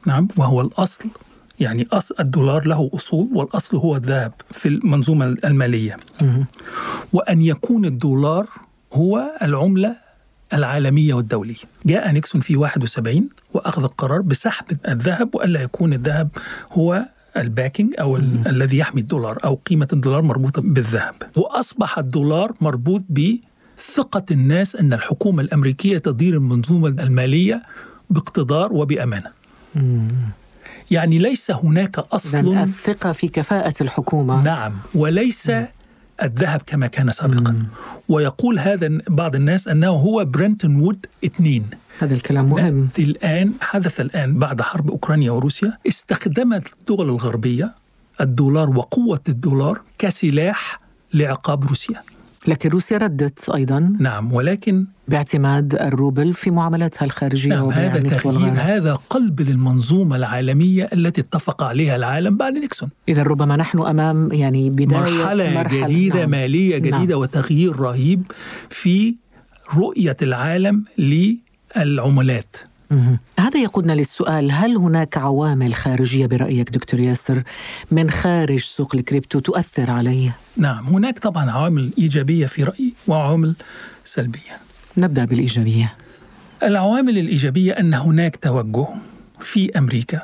نعم 0.08 0.28
وهو 0.38 0.62
الأصل 0.62 1.10
يعني 1.62 1.88
الدولار 2.20 2.68
له 2.68 2.90
أصول 2.94 3.30
والأصل 3.34 3.78
هو 3.78 3.96
الذهب 3.96 4.32
في 4.52 4.68
المنظومة 4.68 5.26
المالية. 5.46 5.98
وأن 7.14 7.42
يكون 7.42 7.86
الدولار 7.86 8.48
هو 8.94 9.22
العملة 9.42 9.96
العالمية 10.54 11.14
والدولية. 11.14 11.56
جاء 11.86 12.12
نيكسون 12.12 12.42
في 12.42 12.56
71 12.56 13.30
وأخذ 13.54 13.84
القرار 13.84 14.22
بسحب 14.22 14.66
الذهب 14.88 15.36
وألا 15.36 15.62
يكون 15.62 15.94
الذهب 15.94 16.30
هو 16.72 17.06
ال 17.38 17.45
backing 17.45 17.94
أو 18.00 18.16
ال- 18.18 18.48
الذي 18.48 18.78
يحمي 18.78 19.02
الدولار 19.02 19.38
أو 19.44 19.56
قيمة 19.56 19.88
الدولار 19.94 20.22
مربوطة 20.22 20.62
بالذهب. 20.62 21.16
وأصبح 21.36 21.98
الدولار 22.00 22.52
مربوط 22.62 23.02
بثقة 23.10 24.26
الناس 24.32 24.76
أن 24.76 24.94
الحكومة 24.94 25.42
الأمريكية 25.42 25.98
تدير 25.98 26.34
المنظومة 26.34 26.88
المالية 26.88 27.64
باقتدار 28.10 28.74
وبأمانة. 28.74 29.30
مم. 29.76 30.12
يعني 30.92 31.18
ليس 31.18 31.52
هناك 31.52 32.00
أصل. 32.00 32.58
الثقة 32.58 33.12
في 33.12 33.28
كفاءة 33.28 33.74
الحكومة. 33.82 34.44
نعم 34.44 34.74
وليس 34.96 35.52
الذهب 36.24 36.62
كما 36.66 36.88
كان 36.88 37.12
سابقا. 37.12 37.66
ويقول 38.10 38.60
هذا 38.60 38.90
بعض 39.08 39.36
الناس 39.36 39.68
أنه 39.68 39.90
هو 39.90 40.26
بريتون 40.26 40.76
وود 40.76 41.06
اثنين 41.26 41.66
هذا 42.00 42.14
الكلام 42.14 42.50
مهم. 42.50 42.90
الآن 43.00 43.54
حدث 43.62 44.02
الآن 44.02 44.40
بعد 44.40 44.62
حرب 44.62 44.90
أوكرانيا 44.90 45.32
وروسيا. 45.32 45.78
استخدمت 45.88 46.74
الدول 46.80 47.10
الغربية 47.10 47.76
الدولار 48.22 48.70
وقوة 48.70 49.22
الدولار 49.30 49.82
كسلاح 49.98 50.80
لعقاب 51.14 51.64
روسيا. 51.64 52.02
لكن 52.48 52.70
روسيا 52.70 52.98
ردت 52.98 53.50
أيضا 53.50 53.98
نعم 54.00 54.34
ولكن 54.34 54.86
باعتماد 55.08 55.76
الروبل 55.76 56.34
في 56.34 56.52
معاملاتها 56.52 57.06
الخارجية 57.06 57.50
نعم 57.50 57.70
هذا 57.70 58.18
تغيير 58.18 58.54
هذا 58.56 59.00
قلب 59.10 59.42
للمنظومة 59.42 60.16
العالمية 60.16 60.90
التي 60.94 61.22
اتفق 61.22 61.64
عليها 61.64 61.96
العالم 61.96 62.38
بعد 62.38 62.54
نيكسون 62.54 62.90
اذا 63.10 63.24
ربما 63.24 63.56
نحن 63.56 63.80
أمام 63.80 64.32
يعني 64.32 64.70
بداية 64.70 65.00
مرحلة, 65.00 65.64
جديدة 65.64 66.20
نعم. 66.20 66.30
مالية 66.30 66.78
جديدة 66.78 66.98
نعم. 66.98 67.20
وتغيير 67.20 67.80
رهيب 67.80 68.32
في 68.70 69.16
رؤية 69.76 70.18
العالم 70.22 70.84
للعملات. 70.98 72.56
هذا 73.40 73.60
يقودنا 73.60 73.94
للسؤال 73.94 74.52
هل 74.52 74.78
هناك 74.78 75.18
عوامل 75.18 75.74
خارجية 75.74 76.26
برأيك 76.26 76.70
دكتور 76.70 77.00
ياسر 77.00 77.44
من 77.92 78.10
خارج 78.10 78.60
سوق 78.60 78.96
الكريبتو 78.96 79.40
تؤثر 79.40 79.92
عليه؟ 79.92 80.36
نعم 80.58 80.86
هناك 80.86 81.20
طبعا 81.20 81.52
عوامل 81.52 81.92
إيجابية 81.98 82.46
في 82.46 82.64
رأيي 82.64 82.94
وعوامل 83.08 83.56
سلبية 84.06 84.58
نبدأ 84.98 85.26
بالإيجابية. 85.26 85.94
العوامل 86.64 87.18
الإيجابية 87.18 87.72
أن 87.74 87.94
هناك 87.94 88.36
توجه 88.36 88.88
في 89.40 89.78
أمريكا 89.78 90.22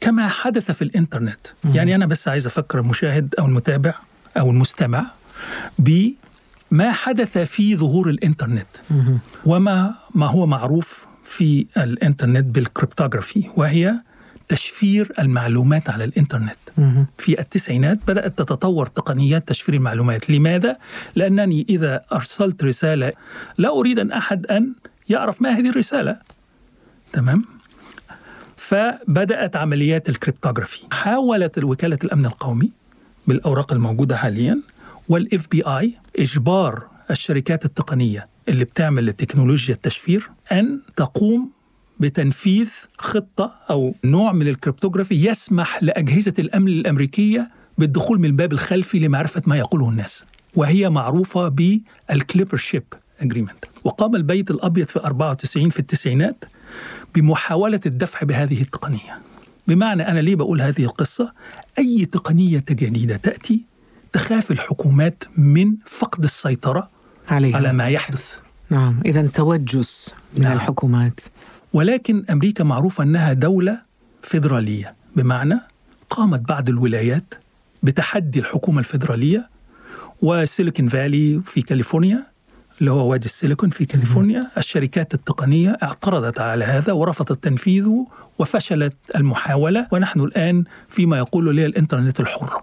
كما 0.00 0.28
حدث 0.28 0.70
في 0.70 0.82
الإنترنت 0.82 1.40
يعني 1.74 1.94
أنا 1.94 2.06
بس 2.06 2.28
عايز 2.28 2.46
أفكر 2.46 2.78
المشاهد 2.78 3.34
أو 3.38 3.46
المتابع 3.46 3.94
أو 4.38 4.50
المستمع 4.50 5.06
بما 5.78 6.92
حدث 6.92 7.38
في 7.38 7.76
ظهور 7.76 8.10
الإنترنت 8.10 8.66
مهم. 8.90 9.18
وما 9.46 9.94
ما 10.14 10.26
هو 10.26 10.46
معروف 10.46 11.07
في 11.28 11.66
الإنترنت 11.76 12.44
بال 12.44 12.58
cryptography 12.58 13.44
وهي 13.56 13.94
تشفير 14.48 15.12
المعلومات 15.18 15.90
على 15.90 16.04
الإنترنت 16.04 16.56
مهم. 16.78 17.06
في 17.18 17.40
التسعينات 17.40 17.98
بدأت 18.08 18.38
تتطور 18.38 18.86
تقنيات 18.86 19.48
تشفير 19.48 19.74
المعلومات 19.74 20.30
لماذا؟ 20.30 20.76
لأنني 21.16 21.66
إذا 21.68 22.04
أرسلت 22.12 22.64
رسالة 22.64 23.12
لا 23.58 23.68
أريد 23.68 23.98
أن 23.98 24.12
أحد 24.12 24.46
أن 24.46 24.72
يعرف 25.08 25.42
ما 25.42 25.50
هذه 25.50 25.70
الرسالة 25.70 26.16
تمام؟ 27.12 27.44
فبدأت 28.56 29.56
عمليات 29.56 30.08
ال 30.08 30.13
cryptography 30.13 30.80
حاولت 30.92 31.64
وكالة 31.64 31.98
الأمن 32.04 32.26
القومي 32.26 32.72
بالأوراق 33.26 33.72
الموجودة 33.72 34.16
حاليا 34.16 34.60
وال 35.08 35.48
FBI 35.50 35.94
إجبار 36.18 36.97
الشركات 37.10 37.64
التقنية 37.64 38.26
اللي 38.48 38.64
بتعمل 38.64 39.12
تكنولوجيا 39.12 39.74
التشفير 39.74 40.30
أن 40.52 40.80
تقوم 40.96 41.50
بتنفيذ 42.00 42.68
خطة 42.98 43.54
أو 43.70 43.94
نوع 44.04 44.32
من 44.32 44.48
ال 44.48 44.54
cryptography 44.54 45.26
يسمح 45.26 45.82
لأجهزة 45.82 46.34
الأمن 46.38 46.68
الأمريكية 46.68 47.50
بالدخول 47.78 48.18
من 48.18 48.24
الباب 48.24 48.52
الخلفي 48.52 48.98
لمعرفة 48.98 49.42
ما 49.46 49.56
يقوله 49.56 49.88
الناس 49.88 50.24
وهي 50.54 50.90
معروفة 50.90 51.48
بال 51.48 51.72
Clipper 51.72 52.56
chip 52.56 52.84
agreement 53.20 53.64
وقام 53.84 54.16
البيت 54.16 54.50
الأبيض 54.50 54.86
في 54.86 54.98
94 54.98 55.68
في 55.68 55.78
التسعينات 55.78 56.44
بمحاولة 57.14 57.80
الدفع 57.86 58.20
بهذه 58.22 58.62
التقنية. 58.62 59.18
بمعنى 59.66 60.08
أنا 60.08 60.20
ليه 60.20 60.36
بقول 60.36 60.60
هذه 60.60 60.84
القصة؟ 60.84 61.32
أي 61.78 62.04
تقنية 62.04 62.64
جديدة 62.70 63.16
تأتي 63.16 63.64
تخاف 64.12 64.50
الحكومات 64.50 65.24
من 65.36 65.76
فقد 65.86 66.24
السيطرة 66.24 66.90
عليها 67.28 67.56
على 67.56 67.72
ما 67.72 67.88
يحدث. 67.88 68.38
نعم 68.70 69.00
اذا 69.06 69.26
توجس 69.26 70.10
من 70.36 70.42
نعم. 70.42 70.52
الحكومات. 70.52 71.20
ولكن 71.72 72.24
أمريكا 72.30 72.64
معروفة 72.64 73.04
أنها 73.04 73.32
دولة 73.32 73.80
فيدرالية 74.22 74.94
بمعنى 75.16 75.60
قامت 76.10 76.40
بعض 76.40 76.68
الولايات 76.68 77.34
بتحدي 77.82 78.38
الحكومة 78.38 78.78
الفيدرالية 78.78 79.48
وسيليكون 80.22 80.88
فالي 80.88 81.40
في 81.46 81.62
كاليفورنيا 81.62 82.26
اللي 82.80 82.90
هو 82.90 83.10
وادي 83.10 83.26
السيليكون 83.26 83.70
في 83.70 83.84
كاليفورنيا 83.84 84.50
الشركات 84.58 85.14
التقنية 85.14 85.78
اعترضت 85.82 86.40
على 86.40 86.64
هذا 86.64 86.92
ورفضت 86.92 87.44
تنفيذه 87.44 88.06
وفشلت 88.38 88.96
المحاولة 89.16 89.86
ونحن 89.92 90.20
الآن 90.20 90.64
فيما 90.88 91.18
يقول 91.18 91.56
لي 91.56 91.66
الإنترنت 91.66 92.20
الحر. 92.20 92.62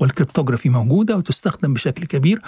وال 0.00 0.10
cryptography 0.10 0.68
موجودة 0.68 1.16
وتستخدم 1.16 1.74
بشكل 1.74 2.04
كبير 2.04 2.42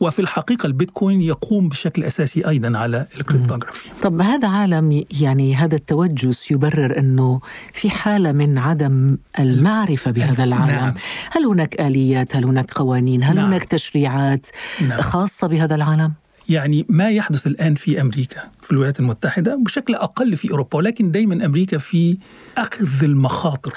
وفي 0.00 0.18
الحقيقة 0.18 0.66
البيتكوين 0.66 1.22
يقوم 1.22 1.68
بشكل 1.68 2.04
أساسي 2.04 2.48
أيضا 2.48 2.78
على 2.78 3.06
ال 3.16 3.22
cryptography 3.22 3.90
طب 4.02 4.20
هذا 4.20 4.48
عالم 4.48 5.04
يعني 5.20 5.56
هذا 5.56 5.76
التوجس 5.76 6.50
يبرر 6.50 6.98
إنه 6.98 7.40
في 7.72 7.90
حالة 7.90 8.32
من 8.32 8.58
عدم 8.58 9.16
المعرفة 9.38 10.10
بهذا 10.10 10.44
العالم، 10.44 10.66
نعم. 10.66 10.94
هل 11.30 11.46
هناك 11.46 11.80
آليات؟ 11.80 12.36
هل 12.36 12.44
هناك 12.44 12.72
قوانين؟ 12.72 13.22
هل 13.22 13.36
نعم. 13.36 13.46
هناك 13.46 13.64
تشريعات 13.64 14.46
نعم. 14.88 15.00
خاصة 15.00 15.46
بهذا 15.46 15.74
العالم؟ 15.74 16.12
يعني 16.48 16.86
ما 16.88 17.10
يحدث 17.10 17.46
الآن 17.46 17.74
في 17.74 18.00
أمريكا 18.00 18.42
في 18.62 18.70
الولايات 18.70 19.00
المتحدة 19.00 19.56
بشكل 19.56 19.94
أقل 19.94 20.36
في 20.36 20.50
أوروبا 20.50 20.76
ولكن 20.76 21.10
دايما 21.10 21.44
أمريكا 21.44 21.78
في 21.78 22.18
أخذ 22.58 23.04
المخاطر 23.04 23.74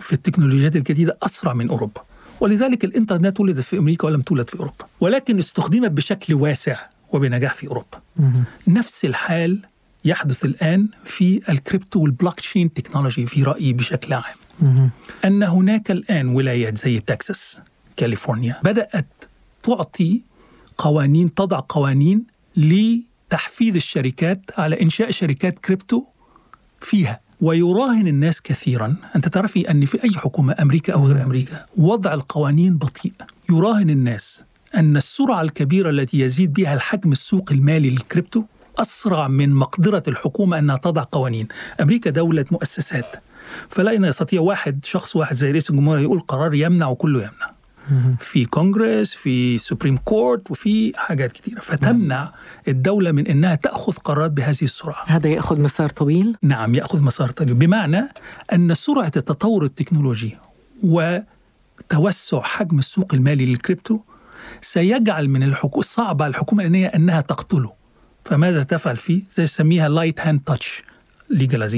في 0.00 0.12
التكنولوجيات 0.12 0.76
الجديدة 0.76 1.18
أسرع 1.22 1.54
من 1.54 1.68
أوروبا 1.68 2.00
ولذلك 2.40 2.84
الإنترنت 2.84 3.40
ولدت 3.40 3.60
في 3.60 3.78
أمريكا 3.78 4.06
ولم 4.06 4.22
تولد 4.22 4.48
في 4.48 4.58
أوروبا 4.60 4.86
ولكن 5.00 5.38
استخدمت 5.38 5.90
بشكل 5.90 6.34
واسع 6.34 6.76
وبنجاح 7.12 7.54
في 7.54 7.66
أوروبا. 7.68 8.00
نفس 8.68 9.04
الحال 9.04 9.58
يحدث 10.04 10.44
الآن 10.44 10.88
في 11.04 11.40
ال 11.48 11.54
crypto 11.54 11.88
وال 11.88 12.00
blockchain 12.00 12.72
technology 12.72 13.26
في 13.26 13.42
رأيي 13.42 13.72
بشكل 13.72 14.12
عام. 14.12 14.90
أن 15.24 15.42
هناك 15.42 15.90
الآن 15.90 16.28
ولايات 16.28 16.78
زي 16.78 17.00
تكساس 17.00 17.58
كاليفورنيا 17.96 18.60
بدأت 18.64 19.06
تعطي 19.62 20.22
قوانين 20.78 21.34
تضع 21.34 21.60
قوانين 21.68 22.24
لتحفيز 22.56 23.76
الشركات 23.76 24.40
على 24.58 24.82
إنشاء 24.82 25.10
شركات 25.10 25.58
كريبتو 25.58 26.04
فيها. 26.80 27.20
ويراهن 27.40 28.06
الناس 28.06 28.42
كثيرا. 28.42 28.96
أنت 29.16 29.28
تعرفي 29.28 29.70
أن 29.70 29.84
في 29.84 30.04
أي 30.04 30.10
حكومة 30.16 30.54
أمريكا 30.62 30.92
أو 30.92 31.06
غير 31.06 31.22
أمريكا 31.22 31.66
وضع 31.76 32.14
القوانين 32.14 32.76
بطيء. 32.76 33.12
يراهن 33.50 33.90
الناس 33.90 34.42
أن 34.76 34.96
السرعة 34.96 35.42
الكبيرة 35.42 35.90
التي 35.90 36.20
يزيد 36.20 36.52
بها 36.52 36.74
الحجم 36.74 37.12
السوق 37.12 37.52
المالي 37.52 37.90
للكريبتو 37.90 38.42
أسرع 38.78 39.28
من 39.28 39.54
مقدرة 39.54 40.02
الحكومة 40.08 40.58
أنها 40.58 40.76
تضع 40.76 41.04
قوانين. 41.12 41.48
أمريكا 41.80 42.10
دولة 42.10 42.44
مؤسسات 42.50 43.16
فلا 43.68 43.92
يستطيع 43.92 44.40
واحد 44.40 44.84
شخص 44.84 45.16
واحد 45.16 45.36
زي 45.36 45.50
رئيس 45.50 45.70
الجمهورية 45.70 46.02
يقول 46.02 46.20
قرار 46.20 46.54
يمنع 46.54 46.88
وكله 46.88 47.18
يمنع. 47.18 47.54
في 48.20 48.44
كونغرس 48.44 49.14
في 49.14 49.58
Supreme 49.58 49.96
Court 49.96 50.50
وفي 50.50 50.92
حاجات 50.96 51.32
كثيرة 51.32 51.60
فتمنع 51.60 52.32
الدولة 52.68 53.12
من 53.12 53.26
أنها 53.26 53.54
تأخذ 53.54 53.92
قرارات 53.92 54.30
بهذه 54.30 54.62
السرعة. 54.62 55.04
هذا 55.06 55.28
يأخذ 55.28 55.60
مسار 55.60 55.88
طويل؟ 55.88 56.36
نعم 56.42 56.74
يأخذ 56.74 57.02
مسار 57.02 57.30
طويل. 57.30 57.54
بمعنى 57.54 58.08
أن 58.52 58.74
سرعة 58.74 59.12
التطور 59.16 59.64
التكنولوجي 59.64 60.36
وتوسع 60.82 62.40
حجم 62.40 62.78
السوق 62.78 63.14
المالي 63.14 63.46
للكريبتو 63.46 64.00
سيجعل 64.62 65.28
من 65.28 65.42
الحكومة 65.42 65.84
صعب 65.84 66.22
على 66.22 66.30
الحكومة 66.30 66.66
أنها 66.94 67.20
تقتله. 67.20 67.72
فماذا 68.24 68.62
تفعل 68.62 68.96
فيه؟ 68.96 69.22
زي 69.34 69.42
يسميها 69.42 69.88
light 69.88 70.20
hand 70.20 70.40
touch 70.46 70.82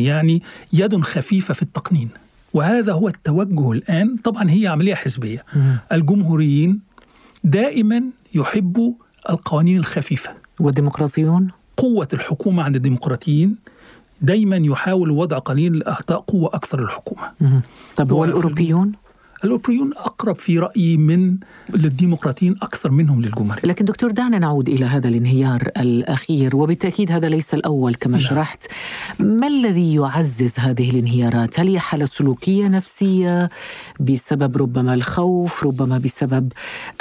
يعني 0.07 0.43
يد 0.73 1.01
خفيفة 1.01 1.55
في 1.55 1.63
التقنين. 1.63 2.09
وهذا 2.57 2.93
هو 2.93 3.09
التوجه 3.09 3.73
الآن. 3.73 4.17
طبعا 4.17 4.51
هي 4.51 4.67
عملية 4.67 4.95
حزبية. 4.95 5.45
الجمهوريين 5.93 6.81
دائما 7.45 8.03
يحبوا 8.35 8.93
القوانين 9.31 9.77
الخفيفة. 9.77 10.31
والديمقراطيون؟ 10.61 11.51
قوة 11.77 12.09
الحكومة 12.13 12.63
عند 12.63 12.77
الديمقراطيين 12.77 13.57
دايما 14.21 14.57
يحاول 14.57 15.11
وضع 15.11 15.39
قوانين 15.39 15.73
لإعطاء 15.73 16.21
قوة 16.21 16.51
أكثر 16.55 16.81
للحكومة. 16.81 17.33
طب 17.97 18.13
والأوروبيون؟ 18.13 18.93
الأوروبيون 19.45 19.93
أقرب 19.97 20.37
في 20.37 20.59
رأيي 20.59 20.97
من 20.97 21.37
الديمقراطيين 21.75 22.57
أكثر 22.63 22.91
منهم 22.91 23.23
للجمهورية 23.23 23.63
لكن 23.65 23.85
دكتور 23.85 24.11
دعنا 24.11 24.39
نعود 24.39 24.69
إلى 24.69 24.85
هذا 24.85 25.09
الانهيار 25.09 25.71
الأخير 25.77 26.57
وبالتأكيد 26.57 27.13
هذا 27.13 27.29
ليس 27.29 27.55
الأول 27.55 27.95
كما 27.95 28.17
نعم. 28.17 28.27
شرحت 28.27 28.67
ما 29.19 29.47
الذي 29.47 29.95
يعزز 29.95 30.55
هذه 30.59 30.91
الانهيارات؟ 30.91 31.61
هل 31.61 31.69
هي 31.69 31.79
حالة 31.79 32.05
سلوكية 32.05 32.69
نفسية 32.69 33.51
بسبب 34.01 34.57
ربما 34.57 34.95
الخوف 34.95 35.65
ربما 35.65 35.99
بسبب 35.99 36.53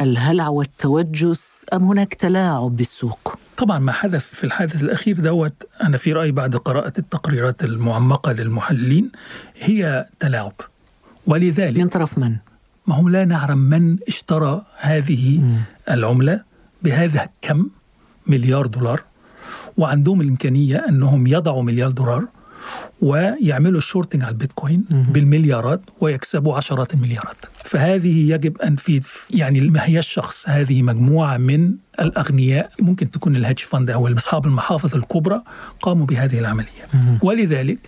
الهلع 0.02 0.48
والتوجس 0.48 1.66
أم 1.74 1.84
هناك 1.84 2.14
تلاعب 2.14 2.76
بالسوق؟ 2.76 3.38
طبعا 3.58 3.80
ما 3.80 3.92
حدث 3.92 4.26
في 4.26 4.44
الحادث 4.44 4.82
الأخير 4.82 5.20
دوت 5.20 5.64
أنا 5.84 5.98
في 5.98 6.14
رأيي 6.14 6.32
بعد 6.32 6.56
قراءة 6.56 6.94
التقريرات 7.00 7.64
المعمقة 7.64 8.32
للمحللين 8.32 9.12
هي 9.60 10.06
تلاعب 10.20 10.54
ولذلك 11.28 11.78
من 11.78 11.88
طرف 11.88 12.18
من؟ 12.18 12.36
ما 12.88 12.96
هو 12.96 13.10
لا 13.10 13.26
نعلم 13.26 13.58
من 13.58 13.98
اشترى 14.08 14.66
هذه 14.78 15.40
م. 15.40 15.60
العملة 15.90 16.42
بهذا 16.84 17.24
الكم 17.24 17.70
مليار 18.28 18.66
دولار 18.66 19.02
وعندهم 19.78 20.22
الإمكانية 20.22 20.78
أنهم 20.78 21.28
يضعوا 21.28 21.64
مليار 21.64 21.92
دولار 21.92 22.26
ويعملوا 23.02 23.78
ال 23.78 23.83
shorting 23.83 24.24
على 24.24 24.32
البيتكوين 24.32 24.86
م. 24.90 25.04
بالمليارات 25.04 25.82
ويكسبوا 26.00 26.58
عشرات 26.58 26.94
المليارات 26.94 27.36
فهذه 27.64 28.32
يجب 28.32 28.62
أن 28.62 28.76
في 28.76 29.02
يعني 29.30 29.62
ما 29.62 29.86
هي 29.86 30.00
الشخص 30.00 30.50
هذه 30.50 30.82
مجموعة 30.82 31.38
من 31.38 31.72
الأغنياء 32.00 32.72
ممكن 32.80 33.12
تكون 33.12 33.36
ال 33.36 33.40
hedge 33.40 33.60
fund 33.60 33.90
أو 33.90 34.08
أصحاب 34.08 34.46
المحافظ 34.46 34.96
الكبرى 34.96 35.42
قاموا 35.82 36.06
بهذه 36.06 36.40
العملية 36.40 36.86
م. 36.94 37.18
ولذلك 37.22 37.80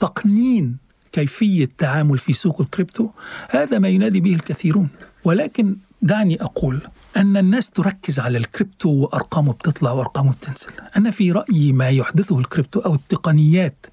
تقنين 0.00 0.85
كيفية 1.16 1.64
التعامل 1.64 2.18
في 2.18 2.32
سوق 2.32 2.60
الكريبتو؟ 2.60 3.08
هذا 3.50 3.78
ما 3.78 3.88
ينادي 3.88 4.20
به 4.20 4.34
الكثيرون. 4.34 4.88
ولكن 5.24 5.76
دعني 6.02 6.42
أقول 6.42 6.80
أن 7.16 7.36
الناس 7.36 7.70
تركز 7.70 8.18
على 8.18 8.38
الكريبتو 8.38 8.88
وأرقامه 8.88 9.52
بتطلع 9.52 9.92
وأرقامه 9.92 10.32
بتنزل. 10.32 10.66
أنا 10.96 11.10
في 11.10 11.32
رأيي 11.32 11.72
ما 11.72 11.88
يحدثه 11.88 12.38
الكريبتو 12.38 12.80
أو 12.80 12.94
التقنيات 12.94 13.86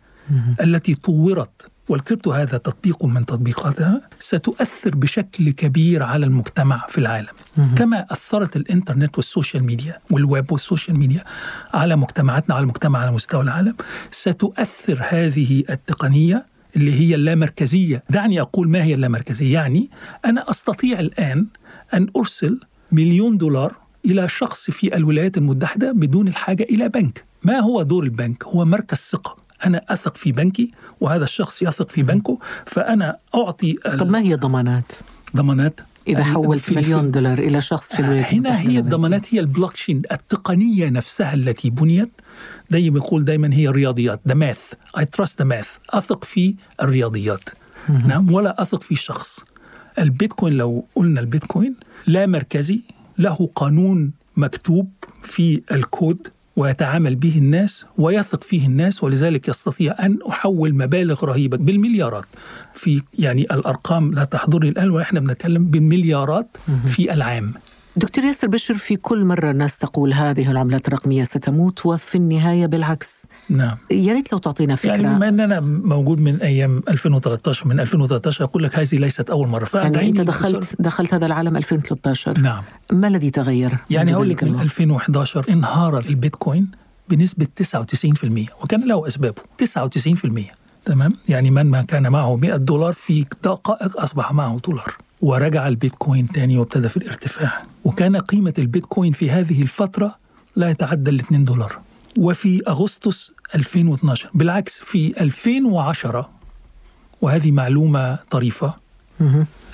التي 0.62 0.96
طورت 0.96 1.68
والكريبتو 1.89 2.32
هذا 2.32 2.58
تطبيق 2.58 3.06
من 3.06 3.25
تطبيقاتها 3.25 4.01
ستؤثر 4.20 4.96
بشكل 4.96 5.50
كبير 5.50 6.03
على 6.03 6.25
المجتمع 6.25 6.86
في 6.89 6.98
العالم. 6.98 7.34
كما 7.77 8.06
أثرت 8.10 8.56
الإنترنت 8.56 9.18
والسوشيال 9.18 9.63
ميديا 9.63 10.00
والويب 10.12 10.51
والسوشيال 10.51 10.98
ميديا 11.00 11.24
على 11.74 11.96
مجتمعاتنا 11.96 12.56
على 12.56 12.63
المجتمع 12.63 13.00
على 13.00 13.12
مستوى 13.12 13.42
العالم 13.42 13.75
ستؤثر 14.12 15.01
هذه 15.10 15.63
التقنية 15.70 16.52
اللي 16.75 16.94
هي 17.00 17.15
اللامركزية. 17.15 18.03
دعني 18.10 18.42
أقول 18.42 18.70
ما 18.70 18.83
هي 18.83 18.94
اللامركزية. 18.94 19.53
يعني 19.53 19.90
أنا 20.25 20.50
أستطيع 20.50 21.00
الآن 21.00 21.48
أن 21.94 22.07
أرسل 22.18 22.59
مليون 22.92 23.38
دولار 23.38 23.75
إلى 24.05 24.29
شخص 24.29 24.72
في 24.72 24.96
الولايات 24.96 25.38
المتحدة 25.38 25.92
بدون 25.92 26.27
الحاجة 26.27 26.64
إلى 26.64 26.90
بنك. 26.90 27.24
ما 27.44 27.59
هو 27.59 27.81
دور 27.81 28.03
البنك؟ 28.03 28.44
هو 28.44 28.66
مركز 28.66 28.98
ثقة. 28.98 29.38
أنا 29.66 29.81
أثق 29.90 30.18
في 30.18 30.31
بنكي 30.31 30.72
وهذا 31.01 31.24
الشخص 31.24 31.62
يثق 31.62 31.90
في 31.90 32.03
بنكه 32.03 32.40
فأنا 32.66 33.18
أعطي 33.36 33.74
طب 33.74 34.09
ما 34.09 34.20
هي 34.20 34.33
الضمانات؟ 34.33 34.92
ضمانات 35.36 35.79
إذا 36.07 36.24
حولت 36.24 36.72
مليون 36.72 37.12
دولار 37.12 37.40
إلى 37.40 37.62
شخص 37.62 37.94
في 37.94 38.00
الولايات 38.00 38.33
المتحدة 38.33 38.55
هنا 38.59 38.72
هي 38.72 38.79
الضمانات 38.79 39.33
هي 39.33 39.40
البلوكشين 39.40 40.01
التقنية 40.12 40.90
نفسها 40.90 41.33
التي 41.33 41.70
بنيت 41.70 42.09
دايما 42.69 42.98
يقول 42.98 43.25
دايما 43.25 43.53
هي 43.53 43.67
الرياضيات. 43.67 44.22
the 44.27 44.33
math 44.33 44.74
I 44.98 45.05
trust 45.05 45.40
the 45.40 45.46
math 45.46 45.68
أثق 45.89 46.24
في 46.24 46.55
الرياضيات. 46.81 47.50
نعم 48.07 48.31
ولا 48.31 48.61
أثق 48.61 48.83
في 48.83 48.96
شخص 48.96 49.39
البيتكوين 50.00 50.53
لو 50.53 50.85
قلنا 50.96 51.19
البيتكوين 51.19 51.75
لا 52.07 52.25
مركزي 52.25 52.81
له 53.17 53.50
قانون 53.55 54.11
مكتوب 54.37 54.91
في 55.24 55.61
الكود 55.72 56.27
ويتعامل 56.55 57.15
به 57.15 57.37
الناس 57.37 57.85
ويثق 57.98 58.43
فيه 58.43 58.67
الناس 58.67 59.03
ولذلك 59.03 59.48
يستطيع 59.48 59.96
أن 60.00 60.17
أحول 60.29 60.75
مبالغ 60.75 61.25
رهيبة 61.25 61.57
بالمليارات. 61.57 62.25
في 62.74 63.01
يعني 63.19 63.41
الأرقام 63.41 64.13
لا 64.13 64.24
تحضرني 64.24 64.69
الآن 64.69 64.89
وإحنا 64.89 65.19
بنتكلم 65.19 65.65
بالمليارات 65.65 66.57
في 66.85 67.13
العام. 67.13 67.53
دكتور 67.96 68.24
ياسر 68.24 68.48
بشر 68.48 68.74
في 68.74 68.96
كل 68.96 69.25
مرة 69.25 69.51
الناس 69.51 69.77
تقول 69.77 70.14
هذه 70.14 70.51
العملات 70.51 70.88
الرقمية 70.88 71.24
ستموت 71.24 71.86
وفي 71.86 72.16
النهاية 72.16 72.66
بالعكس. 72.66 73.25
نعم. 73.50 73.77
يا 73.92 74.14
ريت 74.14 74.34
لو 74.34 74.38
تعطينا 74.38 74.75
فكرة. 74.75 74.92
يعني 74.92 75.16
بما 75.16 75.27
أننا 75.27 75.60
موجود 75.60 76.20
من 76.20 76.42
أيام 76.42 76.84
2013 76.90 77.68
من 77.68 77.79
2013 77.79 78.44
أقول 78.44 78.64
لك 78.64 78.79
هذه 78.79 78.96
ليست 78.96 79.29
أول 79.29 79.48
مرة. 79.48 79.70
يعني 79.74 80.10
أنت 80.10 80.22
دخلت 80.22 80.82
دخلت 80.82 81.14
هذا 81.14 81.25
العالم 81.25 81.58
2013 81.58 82.40
نعم. 82.40 82.64
ما 82.92 83.08
الذي 83.08 83.29
تغير؟ 83.29 83.77
يعني 83.90 84.14
أقول 84.14 84.29
لك 84.29 84.44
من 84.44 84.62
2011 84.62 85.46
انهار 85.50 86.00
البيتكوين 86.00 86.72
بنسبة 87.10 87.48
99% 87.64 88.64
وكان 88.64 88.88
له 88.88 89.08
أسبابه. 89.08 89.42
99% 89.64 90.42
تمام؟ 90.86 91.14
يعني 91.29 91.51
من 91.51 91.66
ما 91.66 91.82
كان 91.82 92.12
معه 92.12 92.36
100 92.36 92.56
دولار 92.56 92.94
في 92.94 93.25
دقائق 93.44 94.01
أصبح 94.01 94.32
معه 94.32 94.60
دولار. 94.68 94.96
ورجع 95.24 95.68
البيتكوين 95.68 96.27
تاني 96.27 96.57
وابتدى 96.57 96.90
في 96.90 96.98
الارتفاع. 96.98 97.64
وكان 97.83 98.18
قيمة 98.18 98.53
البيتكوين 98.57 99.12
في 99.12 99.31
هذه 99.31 99.62
الفترة 99.62 100.16
لا 100.55 100.70
يتعدى 100.70 101.09
ال 101.12 101.20
2 101.20 101.46
دولار. 101.46 101.79
وفي 102.18 102.62
أغسطس 102.68 103.31
2012 103.55 104.29
بالعكس 104.33 104.79
في 104.79 105.22
2010 105.22 106.29
وهذه 107.22 107.51
معلومة 107.51 108.20
طريفة 108.31 108.74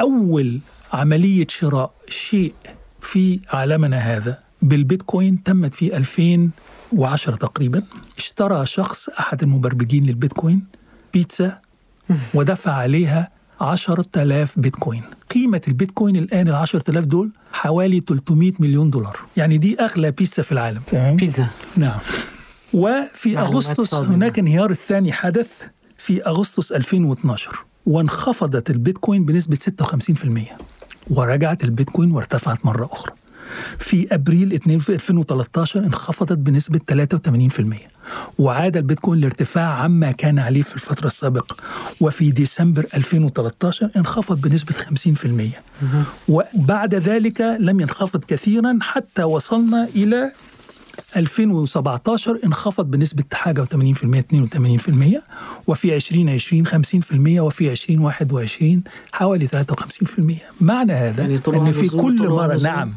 أول 0.02 0.60
عملية 0.94 1.48
شراء 1.50 1.92
شيء 2.10 2.54
في 3.00 3.40
عالمنا 3.50 3.98
هذا 3.98 4.40
بالبيتكوين 4.62 5.44
تمت 5.44 5.76
في 5.76 5.98
2010 5.98 7.36
تقريبا. 7.36 7.84
اشترى 8.18 8.66
شخص 8.66 9.10
أحد 9.10 9.44
المبرمجين 9.44 10.06
للبيتكوين 10.06 10.64
بيتزا 11.14 11.60
ودفع 12.34 12.72
عليها 12.72 13.39
10000 13.62 14.60
بيتكوين. 14.60 15.04
قيمة 15.34 15.62
البيتكوين 15.68 16.16
الآن 16.16 16.48
ال 16.48 16.56
10000 16.56 17.06
دول 17.06 17.32
حوالي 17.52 18.04
300 18.08 18.54
مليون 18.60 18.90
دولار. 18.90 19.20
يعني 19.38 19.58
دي 19.58 19.80
أغلى 19.80 20.12
بيتزا 20.12 20.44
في 20.44 20.52
العالم. 20.52 20.82
بيتزا. 20.94 21.48
نعم. 21.78 22.00
وفي 22.74 23.40
أغسطس 23.40 23.94
هناك 23.94 24.40
انهيار 24.40 24.72
الثاني 24.72 25.12
حدث 25.12 25.48
في 25.98 26.26
أغسطس 26.26 26.72
2012 26.72 27.52
وانخفضت 27.86 28.70
البيتكوين 28.70 29.26
بنسبة 29.26 29.58
56% 29.58 30.58
ورجعت 31.10 31.64
البيتكوين 31.64 32.12
وارتفعت 32.12 32.66
مرة 32.66 32.90
أخرى. 32.92 33.14
في 33.80 34.16
أبريل 34.16 34.54
2013 34.90 35.80
انخفضت 35.80 36.38
بنسبة 36.38 36.80
83% 36.80 37.90
وعاد 38.40 38.78
البيتكوين 38.78 39.20
لارتفاع 39.22 39.74
عما 39.74 40.12
كان 40.12 40.40
عليه 40.40 40.62
في 40.62 40.76
الفترة 40.76 41.08
السابقة. 41.08 41.56
وفي 42.02 42.32
ديسمبر 42.32 42.86
2013 42.94 43.90
انخفض 43.98 44.42
بنسبة 44.42 44.74
50% 44.74 45.60
وبعد 46.30 46.96
ذلك 46.96 47.42
لم 47.60 47.80
ينخفض 47.82 48.24
كثيرا 48.26 48.80
حتى 48.82 49.24
وصلنا 49.24 49.88
إلى 49.96 50.32
2017 51.18 52.40
انخفض 52.46 52.92
بنسبة 52.92 53.24
حاجة 53.34 53.66
و80% 53.66 53.68
82% 53.68 55.22
وفي 55.68 55.96
2020 55.96 56.66
50% 56.68 56.72
وفي 57.40 57.72
2021 57.72 58.84
حوالي 59.12 59.48
53% 59.48 59.52
معنى 60.62 60.94
هذا 60.94 61.22
يعني 61.22 61.40
أن 61.48 61.72
في 61.72 61.90
كل 61.90 62.30
مرة. 62.30 62.58
نعم 62.58 62.94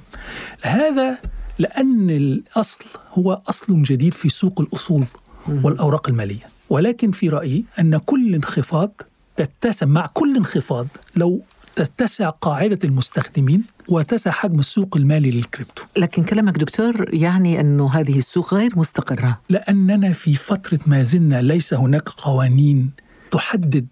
هذا 0.62 1.18
لأن 1.58 2.10
الأصل 2.10 2.84
هو 3.12 3.42
أصل 3.48 3.82
جديد 3.82 4.14
في 4.14 4.28
سوق 4.28 4.60
الأصول 4.60 5.04
والأوراق 5.48 6.08
المالية. 6.08 6.42
ولكن 6.70 7.10
في 7.10 7.28
رأيي 7.28 7.64
أن 7.78 7.96
كل 7.96 8.34
انخفاض 8.34 9.02
تتسم 9.36 9.88
مع 9.88 10.06
كل 10.06 10.36
انخفاض 10.36 10.86
لو 11.16 11.40
تتسع 11.76 12.30
قاعدة 12.30 12.78
المستخدمين 12.84 13.64
وتسع 13.88 14.30
حجم 14.30 14.58
السوق 14.58 14.96
المالي 14.96 15.30
للكريبتو. 15.30 15.82
لكن 15.96 16.24
كلامك 16.24 16.58
دكتور 16.58 17.14
يعني 17.14 17.60
أنه 17.60 17.90
هذه 17.90 18.18
السوق 18.18 18.54
غير 18.54 18.78
مستقرة. 18.78 19.40
لأننا 19.50 20.12
في 20.12 20.34
فترة 20.34 20.78
ما 20.86 21.02
زلنا 21.02 21.42
ليس 21.42 21.74
هناك 21.74 22.08
قوانين 22.08 22.90
تحدد 23.30 23.86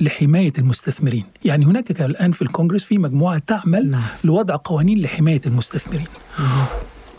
لحماية 0.00 0.52
المستثمرين. 0.58 1.24
يعني 1.44 1.66
هناك 1.66 2.00
الآن 2.00 2.32
في 2.32 2.42
الكونغرس 2.42 2.82
في 2.82 2.98
مجموعة 2.98 3.38
تعمل 3.38 3.90
نعم. 3.90 4.02
لوضع 4.24 4.56
قوانين 4.64 4.98
لحماية 4.98 5.40
المستثمرين. 5.46 6.06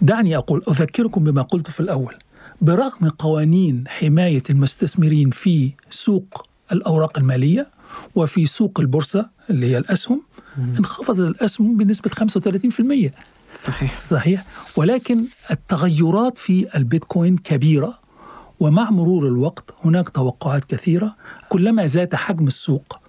دعني 0.01 0.37
أقول 0.37 0.63
أذكركم 0.69 1.23
بما 1.23 1.41
قلت 1.41 1.69
في 1.71 1.79
الأول. 1.79 2.15
برغم 2.61 3.09
قوانين 3.09 3.83
حماية 3.87 4.43
المستثمرين 4.49 5.29
في 5.29 5.71
سوق 5.89 6.47
الأوراق 6.71 7.17
المالية 7.17 7.67
وفي 8.15 8.45
سوق 8.45 8.79
البورصة 8.79 9.29
اللي 9.49 9.71
هي 9.71 9.77
الأسهم 9.77 10.21
انخفضت 10.57 11.19
الأسهم 11.19 11.77
بنسبة 11.77 12.09
35% 12.09 13.11
صحيح. 13.65 14.05
صحيح. 14.09 14.45
ولكن 14.77 15.23
التغيرات 15.51 16.37
في 16.37 16.77
البيتكوين 16.77 17.37
كبيرة 17.37 17.99
ومع 18.59 18.89
مرور 18.89 19.27
الوقت 19.27 19.73
هناك 19.85 20.09
توقعات 20.09 20.63
كثيرة. 20.65 21.15
كلما 21.49 21.87
زاد 21.87 22.15
حجم 22.15 22.47
السوق 22.47 22.99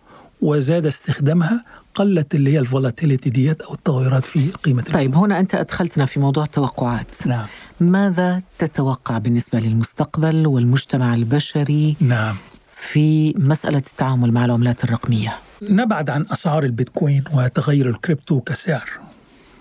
وزاد 0.40 0.86
استخدامها 0.86 1.64
قلت 1.98 2.34
اللي 2.34 2.52
هي 2.52 2.58
ال 2.58 2.65
volatility 2.65 3.30
ديت 3.30 3.62
أو 3.62 3.74
التغيرات 3.74 4.24
في 4.24 4.50
قيمة 4.50 4.82
طيب 4.82 5.14
هنا 5.14 5.40
أنت 5.40 5.54
أدخلتنا 5.54 6.06
في 6.06 6.20
موضوع 6.20 6.44
التوقعات. 6.44 7.26
نعم. 7.26 7.46
ماذا 7.80 8.42
تتوقع 8.58 9.18
بالنسبة 9.18 9.60
للمستقبل 9.60 10.46
والمجتمع 10.46 11.14
البشري 11.14 11.96
نعم. 12.00 12.36
في 12.70 13.34
مسألة 13.36 13.78
التعامل 13.78 14.32
مع 14.32 14.44
العملات 14.44 14.84
الرقمية؟ 14.84 15.36
نبعد 15.62 16.10
عن 16.10 16.26
أسعار 16.30 16.64
البيتكوين 16.64 17.24
وتغير 17.32 17.90
الكريبتو 17.90 18.40
كسعر 18.40 18.90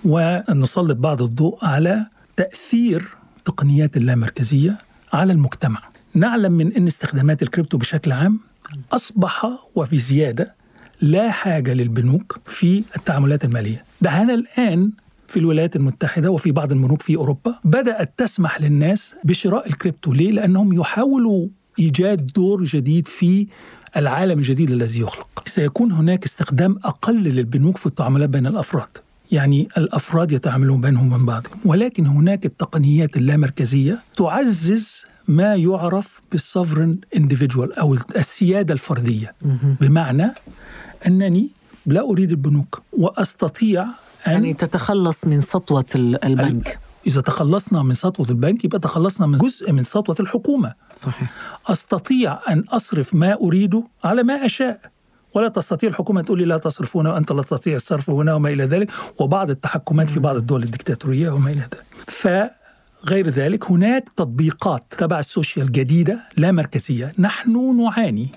ونسلط 0.06 0.98
بعض 0.98 1.22
الضوء 1.22 1.66
على 1.66 2.06
تأثير 2.36 3.08
تقنيات 3.46 3.98
اللامركزية 3.98 4.78
على 5.14 5.34
المجتمع. 5.34 5.82
نعلم 6.14 6.52
من 6.52 6.74
أن 6.74 6.88
استخدامات 6.88 7.42
الكريبتو 7.44 7.78
بشكل 7.78 8.12
عام 8.12 8.40
أصبح 8.92 9.52
وفي 9.76 9.98
زيادة 9.98 10.58
لا 11.02 11.32
حاجة 11.32 11.74
للبنوك 11.74 12.40
في 12.46 12.84
التعاملات 12.96 13.46
المالية. 13.46 13.84
ده 14.02 14.10
هنا 14.10 14.34
الآن 14.34 14.92
في 15.28 15.40
الولايات 15.40 15.76
المتحدة 15.76 16.32
وفي 16.32 16.52
بعض 16.52 16.72
البنوك 16.72 17.02
في 17.02 17.16
أوروبا 17.16 17.56
بدأت 17.64 18.14
تسمح 18.18 18.62
للناس 18.62 19.16
بشراء 19.24 19.68
الكريبتو. 19.68 20.14
ليه؟ 20.14 20.32
لأنهم 20.32 20.74
يحاولوا 20.74 21.48
إيجاد 21.80 22.28
دور 22.28 22.64
جديد 22.64 23.08
في 23.08 23.48
العالم 23.98 24.40
الجديد 24.40 24.72
الذي 24.72 25.00
يخلق. 25.00 25.44
سيكون 25.48 25.92
هناك 25.92 26.26
استخدام 26.26 26.80
أقل 26.84 27.24
للبنوك 27.24 27.78
في 27.78 27.86
التعاملات 27.86 28.30
بين 28.30 28.48
الأفراد. 28.48 28.88
يعني 29.32 29.68
الأفراد 29.78 30.32
يتعاملون 30.32 30.82
بينهم 30.82 31.14
وبين 31.14 31.26
بعضهم 31.26 31.54
ولكن 31.66 32.08
هناك 32.08 32.46
التقنيات 32.46 33.18
اللامركزية 33.18 34.00
تعزز 34.18 35.02
ما 35.28 35.56
يعرف 35.56 36.22
بالسوفرن 36.32 36.98
انديفيدوال 37.18 37.74
أو 37.74 37.94
السيادة 37.94 38.74
الفردية. 38.74 39.36
بمعنى 39.82 40.32
أنني 41.08 41.50
لا 41.86 42.02
أريد 42.02 42.30
البنوك 42.32 42.82
وأستطيع 42.98 43.84
أن 43.84 44.32
يعني 44.32 44.54
تتخلص 44.54 45.26
من 45.26 45.42
سطوة 45.42 45.86
ال- 45.96 46.26
البنك. 46.26 46.80
إذا 47.08 47.22
تخلصنا 47.22 47.84
من 47.84 47.94
سطوة 47.94 48.30
البنك 48.30 48.66
يبقى 48.66 48.80
تخلصنا 48.80 49.28
من 49.28 49.38
جزء 49.38 49.72
من 49.72 49.84
سطوة 49.84 50.16
الحكومة. 50.20 50.74
صحيح. 51.02 51.32
أستطيع 51.68 52.40
أن 52.50 52.60
أصرف 52.70 53.16
ما 53.16 53.34
أريده 53.34 53.84
على 54.04 54.24
ما 54.24 54.46
أشاء. 54.46 54.80
ولا 55.34 55.48
تستطيع 55.48 55.90
الحكومة 55.90 56.22
تقول 56.22 56.40
لي 56.40 56.46
لا 56.46 56.58
تصرف 56.58 56.98
هنا 56.98 57.12
وأنت 57.14 57.32
لا 57.32 57.42
تستطيع 57.42 57.76
الصرف 57.76 58.10
هنا 58.10 58.34
وما 58.34 58.50
إلى 58.50 58.64
ذلك. 58.64 58.90
وبعض 59.20 59.50
التحكمات 59.50 60.10
في 60.10 60.20
بعض 60.20 60.36
الدول 60.36 60.64
الدكتاتورية 60.64 61.30
وما 61.30 61.50
إلى 61.52 61.60
ذلك. 61.62 61.84
فغير 62.08 63.30
ذلك 63.30 63.72
هناك 63.72 64.10
تطبيقات 64.16 64.84
تبع 64.98 65.20
السوشيال 65.20 65.72
جديدة 65.72 66.20
لا 66.38 66.52
مركزية. 66.52 67.12
نحن 67.20 67.78
نعاني 67.84 68.28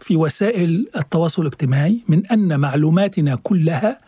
في 0.00 0.16
وسائل 0.16 0.86
التواصل 0.96 1.42
الاجتماعي 1.42 2.00
من 2.08 2.26
أن 2.26 2.60
معلوماتنا 2.60 3.34
كلها 3.42 3.98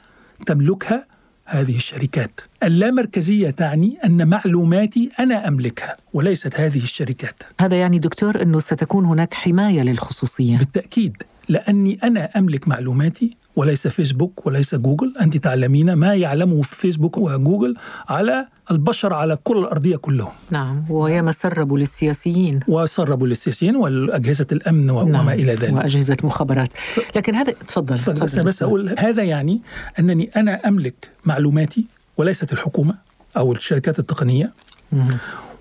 تملكها 0.46 1.07
هذه 1.44 1.76
الشركات. 1.76 2.40
اللامركزية 2.62 3.50
تعني 3.50 3.98
أن 4.05 4.28
معلوماتي 4.28 5.11
أنا 5.20 5.48
أملكها 5.48 5.96
وليست 6.12 6.61
هذه 6.61 6.78
الشركات. 6.78 7.42
هذا 7.61 7.76
يعني 7.76 7.98
دكتور 7.98 8.42
أنه 8.42 8.59
ستكون 8.61 9.05
هناك 9.05 9.35
حماية 9.35 9.83
للخصوصية. 9.83 10.59
بالتأكيد 10.59 11.22
لأني 11.48 11.98
أنا 12.05 12.24
أملك 12.24 12.68
معلوماتي 12.68 13.37
وليس 13.56 13.86
فيسبوك 13.86 14.46
وليس 14.46 14.74
جوجل. 14.74 15.14
أنت 15.20 15.36
تعلمين 15.36 15.92
ما 15.92 16.14
يعلمه 16.14 16.62
في 16.62 16.76
فيسبوك 16.76 17.18
وجوجل 17.18 17.76
على 18.08 18.46
البشر 18.70 19.12
على 19.12 19.38
كل 19.44 19.58
الأرضية 19.58 19.96
كلهم. 19.96 20.32
نعم 20.50 20.84
وياما 20.90 21.32
سربوا 21.32 21.78
للسياسيين. 21.78 22.60
وسربوا 22.68 23.26
للسياسيين 23.26 23.76
والأجهزة 23.76 24.46
الأمن 24.52 24.90
وما 24.90 25.10
نعم. 25.10 25.28
إلى 25.28 25.54
ذلك. 25.54 25.72
وأجهزة 25.72 26.16
مخابرات 26.24 26.68
لكن 27.16 27.34
هذا 27.34 27.52
تفضل 27.52 27.94
بس, 27.94 28.04
تفضل. 28.04 28.42
بس. 28.42 28.62
أقول 28.62 28.94
هذا 28.98 29.22
يعني 29.22 29.60
أنني 29.98 30.30
أنا 30.36 30.68
أملك 30.68 31.08
معلوماتي 31.24 31.86
وليست 32.16 32.52
الحكومة 32.52 32.94
أو 33.36 33.52
الشركات 33.52 33.98
التقنية. 33.98 34.52
مهم. 34.92 35.18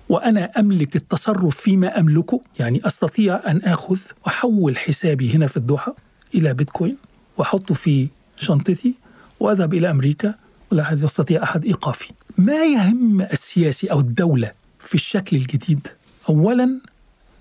وأنا 0.08 0.44
أملك 0.44 0.96
التصرف 0.96 1.56
فيما 1.56 2.00
أملكه. 2.00 2.40
يعني 2.58 2.80
أستطيع 2.84 3.40
أن 3.46 3.62
أخذ 3.62 3.98
وأحول 4.24 4.76
حسابي 4.76 5.34
هنا 5.34 5.46
في 5.46 5.56
الدوحة 5.56 5.94
إلى 6.34 6.54
بيتكوين. 6.54 6.96
وأحطه 7.36 7.74
في 7.74 8.08
شنطتي 8.36 8.94
وأذهب 9.40 9.74
إلى 9.74 9.90
أمريكا 9.90 10.34
ولا 10.72 10.98
يستطيع 11.02 11.42
أحد 11.42 11.64
إيقافي. 11.64 12.10
ما 12.38 12.64
يهم 12.64 13.20
السياسي 13.20 13.86
أو 13.86 14.00
الدولة 14.00 14.52
في 14.80 14.94
الشكل 14.94 15.36
الجديد؟ 15.36 15.88
أولا 16.28 16.80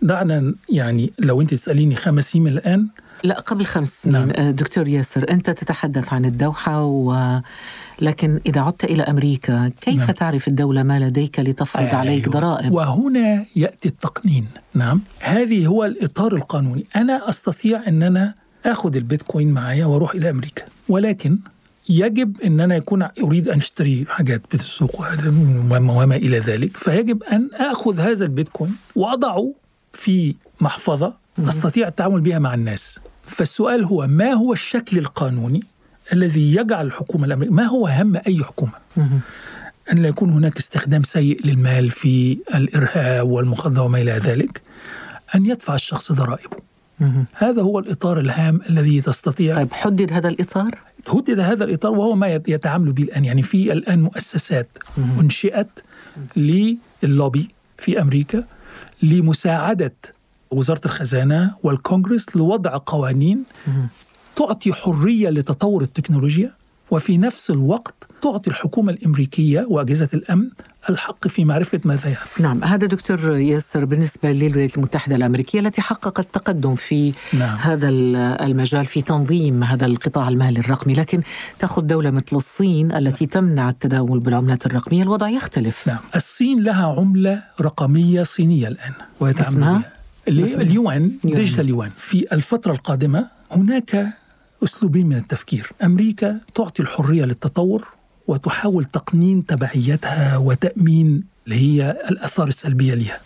دعنا 0.02 0.56
يعني 0.70 1.14
لو 1.20 1.42
أنت 1.42 1.54
تسأليني 1.54 1.96
خمس 1.96 2.30
سنين 2.30 2.44
من 2.44 2.52
الآن. 2.52 2.88
لا 3.24 3.40
قبل 3.40 3.66
خمس 3.66 4.02
سنين. 4.02 4.14
نعم. 4.14 4.30
آه، 4.30 4.52
دكتور 4.52 4.88
ياسر 4.88 5.26
أنت 5.30 5.50
تتحدث 5.50 6.14
عن 6.14 6.26
الدوحة 6.26 6.84
و... 6.84 7.40
لكن 8.02 8.40
إذا 8.46 8.62
عدت 8.62 8.84
إلى 8.84 9.04
أمريكا 9.04 9.72
كيف 9.82 10.00
نعم. 10.00 10.12
تعرف 10.12 10.48
الدولة 10.48 10.84
ما 10.84 11.00
لديك 11.00 11.40
لتفرض 11.40 11.84
أيوة. 11.84 11.96
عليك 11.96 12.30
ضرائب؟ 12.30 12.72
وهنا 12.72 13.46
يأتي 13.56 13.88
التقنين. 13.90 14.48
نعم. 14.74 15.02
هذه 15.20 15.68
هو 15.68 15.86
الإطار 15.86 16.36
القانوني. 16.36 16.86
أنا 16.96 17.30
أستطيع 17.30 17.88
ان 17.88 18.04
أنا 18.04 18.41
اخذ 18.66 18.96
البيتكوين 18.96 19.52
معايا 19.52 19.86
وأروح 19.86 20.16
إلى 20.16 20.30
أمريكا. 20.30 20.64
ولكن 20.90 21.38
يجب 21.90 22.42
إن 22.42 22.60
أنا 22.60 22.76
يكون 22.76 23.08
أريد 23.24 23.48
أن 23.48 23.58
أشتري 23.58 24.06
حاجات 24.10 24.42
في 24.50 24.56
السوق 24.56 25.06
وما 25.72 26.16
إلى 26.16 26.40
ذلك. 26.40 26.78
فيجب 26.78 27.24
أن 27.24 27.50
آخذ 27.54 28.00
هذا 28.00 28.26
البيتكوين 28.26 28.76
وأضعه 28.96 29.54
في 29.94 30.36
محفظة 30.62 31.14
أستطيع 31.40 31.88
التعامل 31.88 32.22
بها 32.22 32.40
مع 32.40 32.54
الناس. 32.54 33.00
فالسؤال 33.26 33.84
هو 33.84 34.08
ما 34.08 34.32
هو 34.32 34.54
الشكل 34.54 34.98
القانوني 34.98 35.64
الذي 36.14 36.56
يجعل 36.56 36.86
الحكومة 36.86 37.26
الامريكيه 37.26 37.54
ما 37.56 37.64
هو 37.64 37.88
هم 37.88 38.16
أي 38.28 38.44
حكومة. 38.44 38.74
أن 39.92 39.98
لا 39.98 40.08
يكون 40.08 40.30
هناك 40.30 40.58
استخدام 40.58 41.04
سيء 41.04 41.46
للمال 41.46 41.92
في 41.92 42.38
الإرهاب 42.56 43.30
والمخدرات 43.30 43.86
وما 43.86 44.02
إلى 44.02 44.12
ذلك. 44.12 44.62
أن 45.36 45.46
يدفع 45.46 45.76
الشخص 45.76 46.12
ضرائبه. 46.12 46.58
هذا 47.34 47.62
هو 47.62 47.80
الإطار 47.80 48.20
الهام 48.20 48.62
الذي 48.70 49.02
تستطيع 49.02 49.56
طيب 49.56 49.74
حدد 49.74 50.14
هذا 50.14 50.28
الإطار 50.30 50.78
هدد 51.10 51.40
هذا 51.40 51.64
الإطار 51.64 51.92
وهو 51.92 52.16
ما 52.16 52.28
يت- 52.28 52.50
يتعامل 52.50 52.94
به 52.94 53.04
الآن 53.04 53.26
يعني 53.26 53.42
في 53.42 53.72
الآن 53.74 54.02
مؤسسات. 54.02 54.68
أنشئت 55.20 55.80
للوبي 57.04 57.48
في 57.78 58.02
أمريكا 58.02 58.44
لمساعدة 59.04 59.94
وزارة 60.52 60.82
الخزانة 60.86 61.52
والكونغرس 61.64 62.26
لوضع 62.36 62.78
قوانين. 62.86 63.44
تعطي 64.36 64.74
حرية 64.74 65.30
لتطور 65.30 65.82
التكنولوجيا 65.82 66.54
وفي 66.92 67.18
نفس 67.18 67.50
الوقت 67.50 67.94
تعطي 68.22 68.50
الحكومة 68.50 68.92
الأمريكية 68.92 69.66
وأجهزة 69.70 70.10
الأمن 70.14 70.50
الحق 70.90 71.28
في 71.28 71.46
معرفة 71.46 71.80
ماذا 71.86 72.10
يحدث 72.10 72.42
نعم 72.42 72.64
هذا 72.64 72.88
دكتور 72.88 73.38
ياسر 73.38 73.86
بالنسبة 73.86 74.32
للولايات 74.32 74.78
المتحدة 74.78 75.16
الأمريكية 75.16 75.60
التي 75.60 75.82
حققت 75.82 76.28
تقدم 76.34 76.76
في 76.76 77.14
نعم. 77.34 77.58
هذا 77.58 77.90
المجال 77.90 78.86
في 78.86 79.02
تنظيم 79.02 79.64
هذا 79.64 79.86
القطاع 79.86 80.28
المالي 80.30 80.60
الرقمي 80.60 80.94
لكن 80.94 81.22
تأخذ 81.60 81.82
دولة 81.82 82.12
مثل 82.12 82.36
الصين 82.36 82.92
التي 82.92 83.26
تمنع 83.26 83.70
التداول 83.70 84.20
بالعملات 84.20 84.66
الرقمية 84.66 85.04
الوضع 85.04 85.30
يختلف 85.30 85.88
نعم 85.88 86.00
الصين 86.16 86.64
لها 86.64 86.86
عملة 86.86 87.44
رقمية 87.62 88.24
صينية 88.24 88.68
الآن 88.68 88.94
ويتعامل 89.20 89.50
اسمها؟ 89.50 89.82
اليوان 90.28 90.72
يوان. 90.72 91.12
ديجيتال 91.24 91.70
يوان 91.70 91.92
في 91.98 92.26
الفترة 92.34 92.72
القادمة 92.72 93.28
هناك 93.52 94.14
أسلوبين 94.64 95.08
من 95.08 95.16
التفكير. 95.16 95.72
أمريكا 95.84 96.40
تعطي 96.56 96.82
الحرية 96.82 97.26
للتطور 97.26 97.88
وتحاول 98.28 98.86
تقنين 98.86 99.46
تبعيتها 99.46 100.38
وتأمين 100.38 101.24
اللي 101.46 101.56
هي 101.56 101.92
الآثار 102.10 102.48
السلبية 102.48 102.94
لها. 102.94 103.22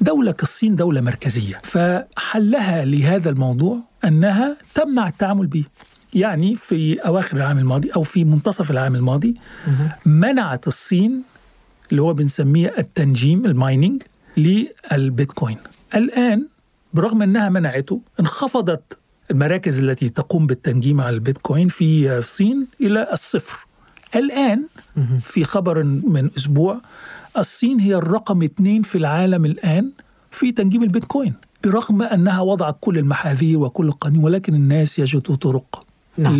دولة 0.00 0.32
كالصين 0.32 0.76
دولة 0.76 1.00
مركزية. 1.00 1.60
فحلها 1.62 2.84
لهذا 2.84 3.30
الموضوع 3.30 3.78
أنها 4.04 4.56
تمنع 4.74 5.08
التعامل 5.08 5.46
به. 5.46 5.64
يعني 6.14 6.56
في 6.56 7.00
أواخر 7.00 7.36
العام 7.36 7.58
الماضي 7.58 7.90
أو 7.90 8.02
في 8.02 8.24
منتصف 8.24 8.70
العام 8.70 8.94
الماضي. 8.94 9.36
منعت 10.06 10.66
الصين 10.66 11.22
اللي 11.90 12.02
هو 12.02 12.14
بنسميه 12.14 12.74
التنجيم 12.78 13.44
المايننج 13.44 14.02
للبيتكوين. 14.36 15.56
الآن 15.94 16.46
برغم 16.94 17.22
أنها 17.22 17.48
منعته 17.48 18.00
انخفضت 18.20 18.98
المراكز 19.30 19.78
التي 19.78 20.08
تقوم 20.08 20.46
بالتنجيم 20.46 21.00
على 21.00 21.14
البيتكوين 21.14 21.68
في 21.68 22.18
الصين 22.18 22.66
إلى 22.80 23.08
الصفر 23.12 23.66
الآن. 24.16 24.64
في 25.20 25.44
خبر 25.44 25.82
من 25.84 26.30
أسبوع 26.36 26.80
الصين 27.38 27.80
هي 27.80 27.94
الرقم 27.94 28.42
اثنين 28.42 28.82
في 28.82 28.98
العالم 28.98 29.44
الآن 29.44 29.90
في 30.30 30.52
تنجيم 30.52 30.82
البيتكوين 30.82 31.34
برغم 31.64 32.02
أنها 32.02 32.40
وضعت 32.40 32.76
كل 32.80 32.98
المحاذير 32.98 33.58
وكل 33.58 33.86
القوانين 33.86 34.24
ولكن 34.24 34.54
الناس 34.54 34.98
يجدوا 34.98 35.36
طرق 35.36 35.86
نعم. 36.18 36.32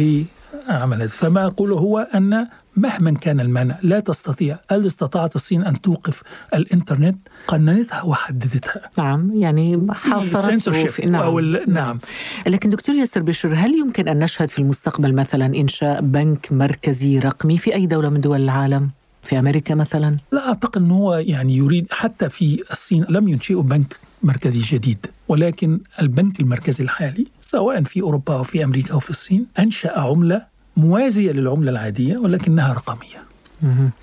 هذا 0.66 1.06
فما 1.06 1.46
أقوله 1.46 1.76
هو 1.76 1.98
أن 1.98 2.46
مهما 2.76 3.10
كان 3.10 3.40
المانع 3.40 3.78
لا 3.82 4.00
تستطيع 4.00 4.58
هل 4.70 4.86
استطاعت 4.86 5.36
الصين 5.36 5.62
أن 5.64 5.80
توقف 5.80 6.22
الإنترنت؟ 6.54 7.18
قننتها 7.46 8.02
وحددتها. 8.02 8.80
نعم 8.98 9.32
يعني 9.36 9.86
حاصرته 9.90 11.06
نعم. 11.06 11.22
أو 11.22 11.38
ال- 11.38 11.64
نعم. 11.72 11.98
لكن 12.46 12.70
دكتور 12.70 12.94
ياسر 12.94 13.22
بشر 13.22 13.54
هل 13.54 13.74
يمكن 13.74 14.08
أن 14.08 14.18
نشهد 14.18 14.48
في 14.50 14.58
المستقبل 14.58 15.14
مثلا 15.14 15.46
إنشاء 15.46 16.00
بنك 16.00 16.52
مركزي 16.52 17.18
رقمي 17.18 17.58
في 17.58 17.74
أي 17.74 17.86
دولة 17.86 18.08
من 18.08 18.20
دول 18.20 18.40
العالم؟ 18.42 18.90
في 19.22 19.38
أمريكا 19.38 19.74
مثلا؟ 19.74 20.16
لا 20.32 20.48
أعتقد 20.48 20.82
أنه 20.82 20.94
هو 20.94 21.14
يعني 21.14 21.56
يريد 21.56 21.86
حتى 21.90 22.28
في 22.28 22.62
الصين 22.70 23.04
لم 23.08 23.28
ينشئوا 23.28 23.62
بنك 23.62 23.96
مركزي 24.22 24.60
جديد 24.76 25.06
ولكن 25.28 25.80
البنك 26.02 26.40
المركزي 26.40 26.84
الحالي 26.84 27.26
سواء 27.50 27.82
في 27.82 28.00
أوروبا 28.02 28.34
أو 28.34 28.42
في 28.42 28.64
أمريكا 28.64 28.92
أو 28.92 28.98
في 28.98 29.10
الصين 29.10 29.46
أنشأ 29.58 29.98
عملة 30.00 30.46
موازية 30.76 31.32
للعملة 31.32 31.70
العادية 31.70 32.18
ولكنها 32.18 32.72
رقمية. 32.72 33.20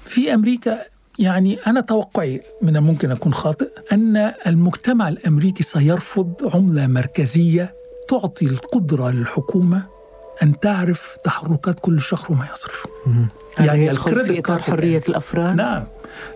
في 0.05 0.33
أمريكا 0.33 0.77
يعني 1.19 1.55
أنا 1.67 1.81
توقعي 1.81 2.41
من 2.61 2.77
الممكن 2.77 3.11
أكون 3.11 3.33
خاطئ 3.33 3.69
أن 3.91 4.33
المجتمع 4.47 5.09
الأمريكي 5.09 5.63
سيرفض 5.63 6.51
عملة 6.55 6.87
مركزية 6.87 7.73
تعطي 8.09 8.45
القدرة 8.45 9.09
للحكومة 9.11 9.83
أن 10.43 10.59
تعرف 10.59 11.17
تحركات 11.23 11.79
كل 11.79 12.01
شخص 12.01 12.31
وما 12.31 12.47
يصرف. 12.53 12.87
يعني 13.59 13.91
ال 13.91 13.97
credit 13.97 14.31
في 14.31 14.39
إطار 14.39 14.59
حرية. 14.59 15.01
الأفراد؟ 15.09 15.55
نعم 15.55 15.83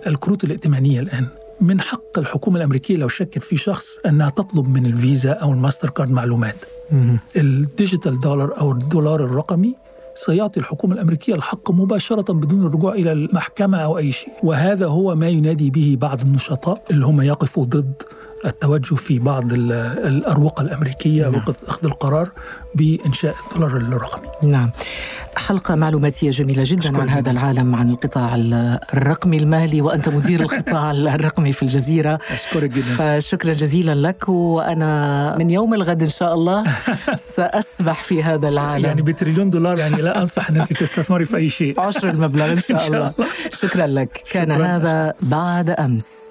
الكروت 0.08 0.44
الائتمانية 0.44 1.00
الآن 1.00 1.28
من 1.62 1.82
حق 1.82 2.20
الحكومة 2.20 2.58
الأمريكية 2.58 2.96
لو 2.96 3.08
شكت 3.08 3.40
في 3.40 3.58
شخص 3.58 3.88
أنها 4.06 4.30
تطلب 4.30 4.68
من 4.68 4.86
الفيزا 4.86 5.32
أو 5.32 5.52
الماستر 5.52 5.90
كارد 5.90 6.12
معلومات. 6.12 6.56
ال 7.36 7.46
digital 7.46 8.20
dollar 8.20 8.60
أو 8.60 8.72
الدولار 8.72 9.24
الرقمي 9.24 9.76
سيعطي 10.16 10.60
الحكومة 10.60 10.94
الأمريكية 10.96 11.36
الحق 11.36 11.72
مباشرة 11.72 12.34
بدون 12.34 12.66
الرجوع 12.66 12.94
إلى 12.94 13.12
المحكمة 13.12 13.78
أو 13.78 13.98
أي 13.98 14.12
شيء 14.12 14.30
وهذا 14.44 14.88
هو 14.88 15.16
ما 15.16 15.30
ينادي 15.30 15.70
به 15.70 15.98
بعض 16.02 16.22
النشطاء 16.22 16.84
اللي 16.92 17.06
هم 17.06 17.22
يقفوا 17.22 17.66
ضد 17.66 17.94
التوجه 18.46 18.96
في 18.96 19.20
بعض 19.20 19.54
ال- 19.54 19.72
الأروقة 20.08 20.62
الأمريكية 20.62 21.22
نعم. 21.24 21.34
أروقة 21.34 21.54
أخذ 21.68 21.86
القرار 21.86 22.30
بإنشاء 22.76 23.36
الدولار 23.52 23.78
الرقمي. 23.78 24.52
نعم. 24.52 24.72
حلقة 25.38 25.76
معلوماتية 25.76 26.32
جميلة 26.32 26.64
جدا 26.66 27.02
عن 27.02 27.10
هذا. 27.10 27.32
العالم 27.32 27.76
عن 27.76 27.90
القطاع 27.90 28.36
الرقمي 28.94 29.38
المالي 29.38 29.82
وأنت 29.82 30.10
مدير 30.10 30.42
القطاع 30.46 30.92
الرقمي 30.92 31.54
في 31.54 31.64
الجزيرة. 31.64 32.20
أشكرك 32.32 32.70
جدا. 32.70 33.20
فشكرا 33.20 33.54
جزيلا 33.54 33.96
لك 34.08 34.30
وأنا 34.30 35.36
من 35.40 35.50
يوم 35.50 35.74
الغد 35.74 36.02
إن 36.04 36.10
شاء 36.10 36.34
الله 36.34 36.64
سأسبح 37.36 38.04
في 38.04 38.24
هذا 38.24 38.48
العالم. 38.50 38.86
يعني 38.86 39.02
بتريليون 39.02 39.50
دولار 39.50 39.78
يعني 39.78 39.96
لا 40.02 40.22
أنصح 40.22 40.50
أن 40.50 40.58
أنت 40.58 40.74
تستثمري 40.74 41.26
في 41.26 41.38
أي 41.38 41.50
شيء. 41.50 41.80
عشر 41.80 42.10
المبلغ 42.10 42.52
إن 42.52 42.60
شاء 42.68 42.72
إن 42.72 42.78
شاء 42.78 42.88
الله. 42.88 43.14
شكرا 43.54 43.88
لك. 43.88 44.24
كان 44.32 44.56
شكراً. 44.56 44.66
هذا 44.78 45.14
بعد 45.22 45.70
أمس. 45.70 46.31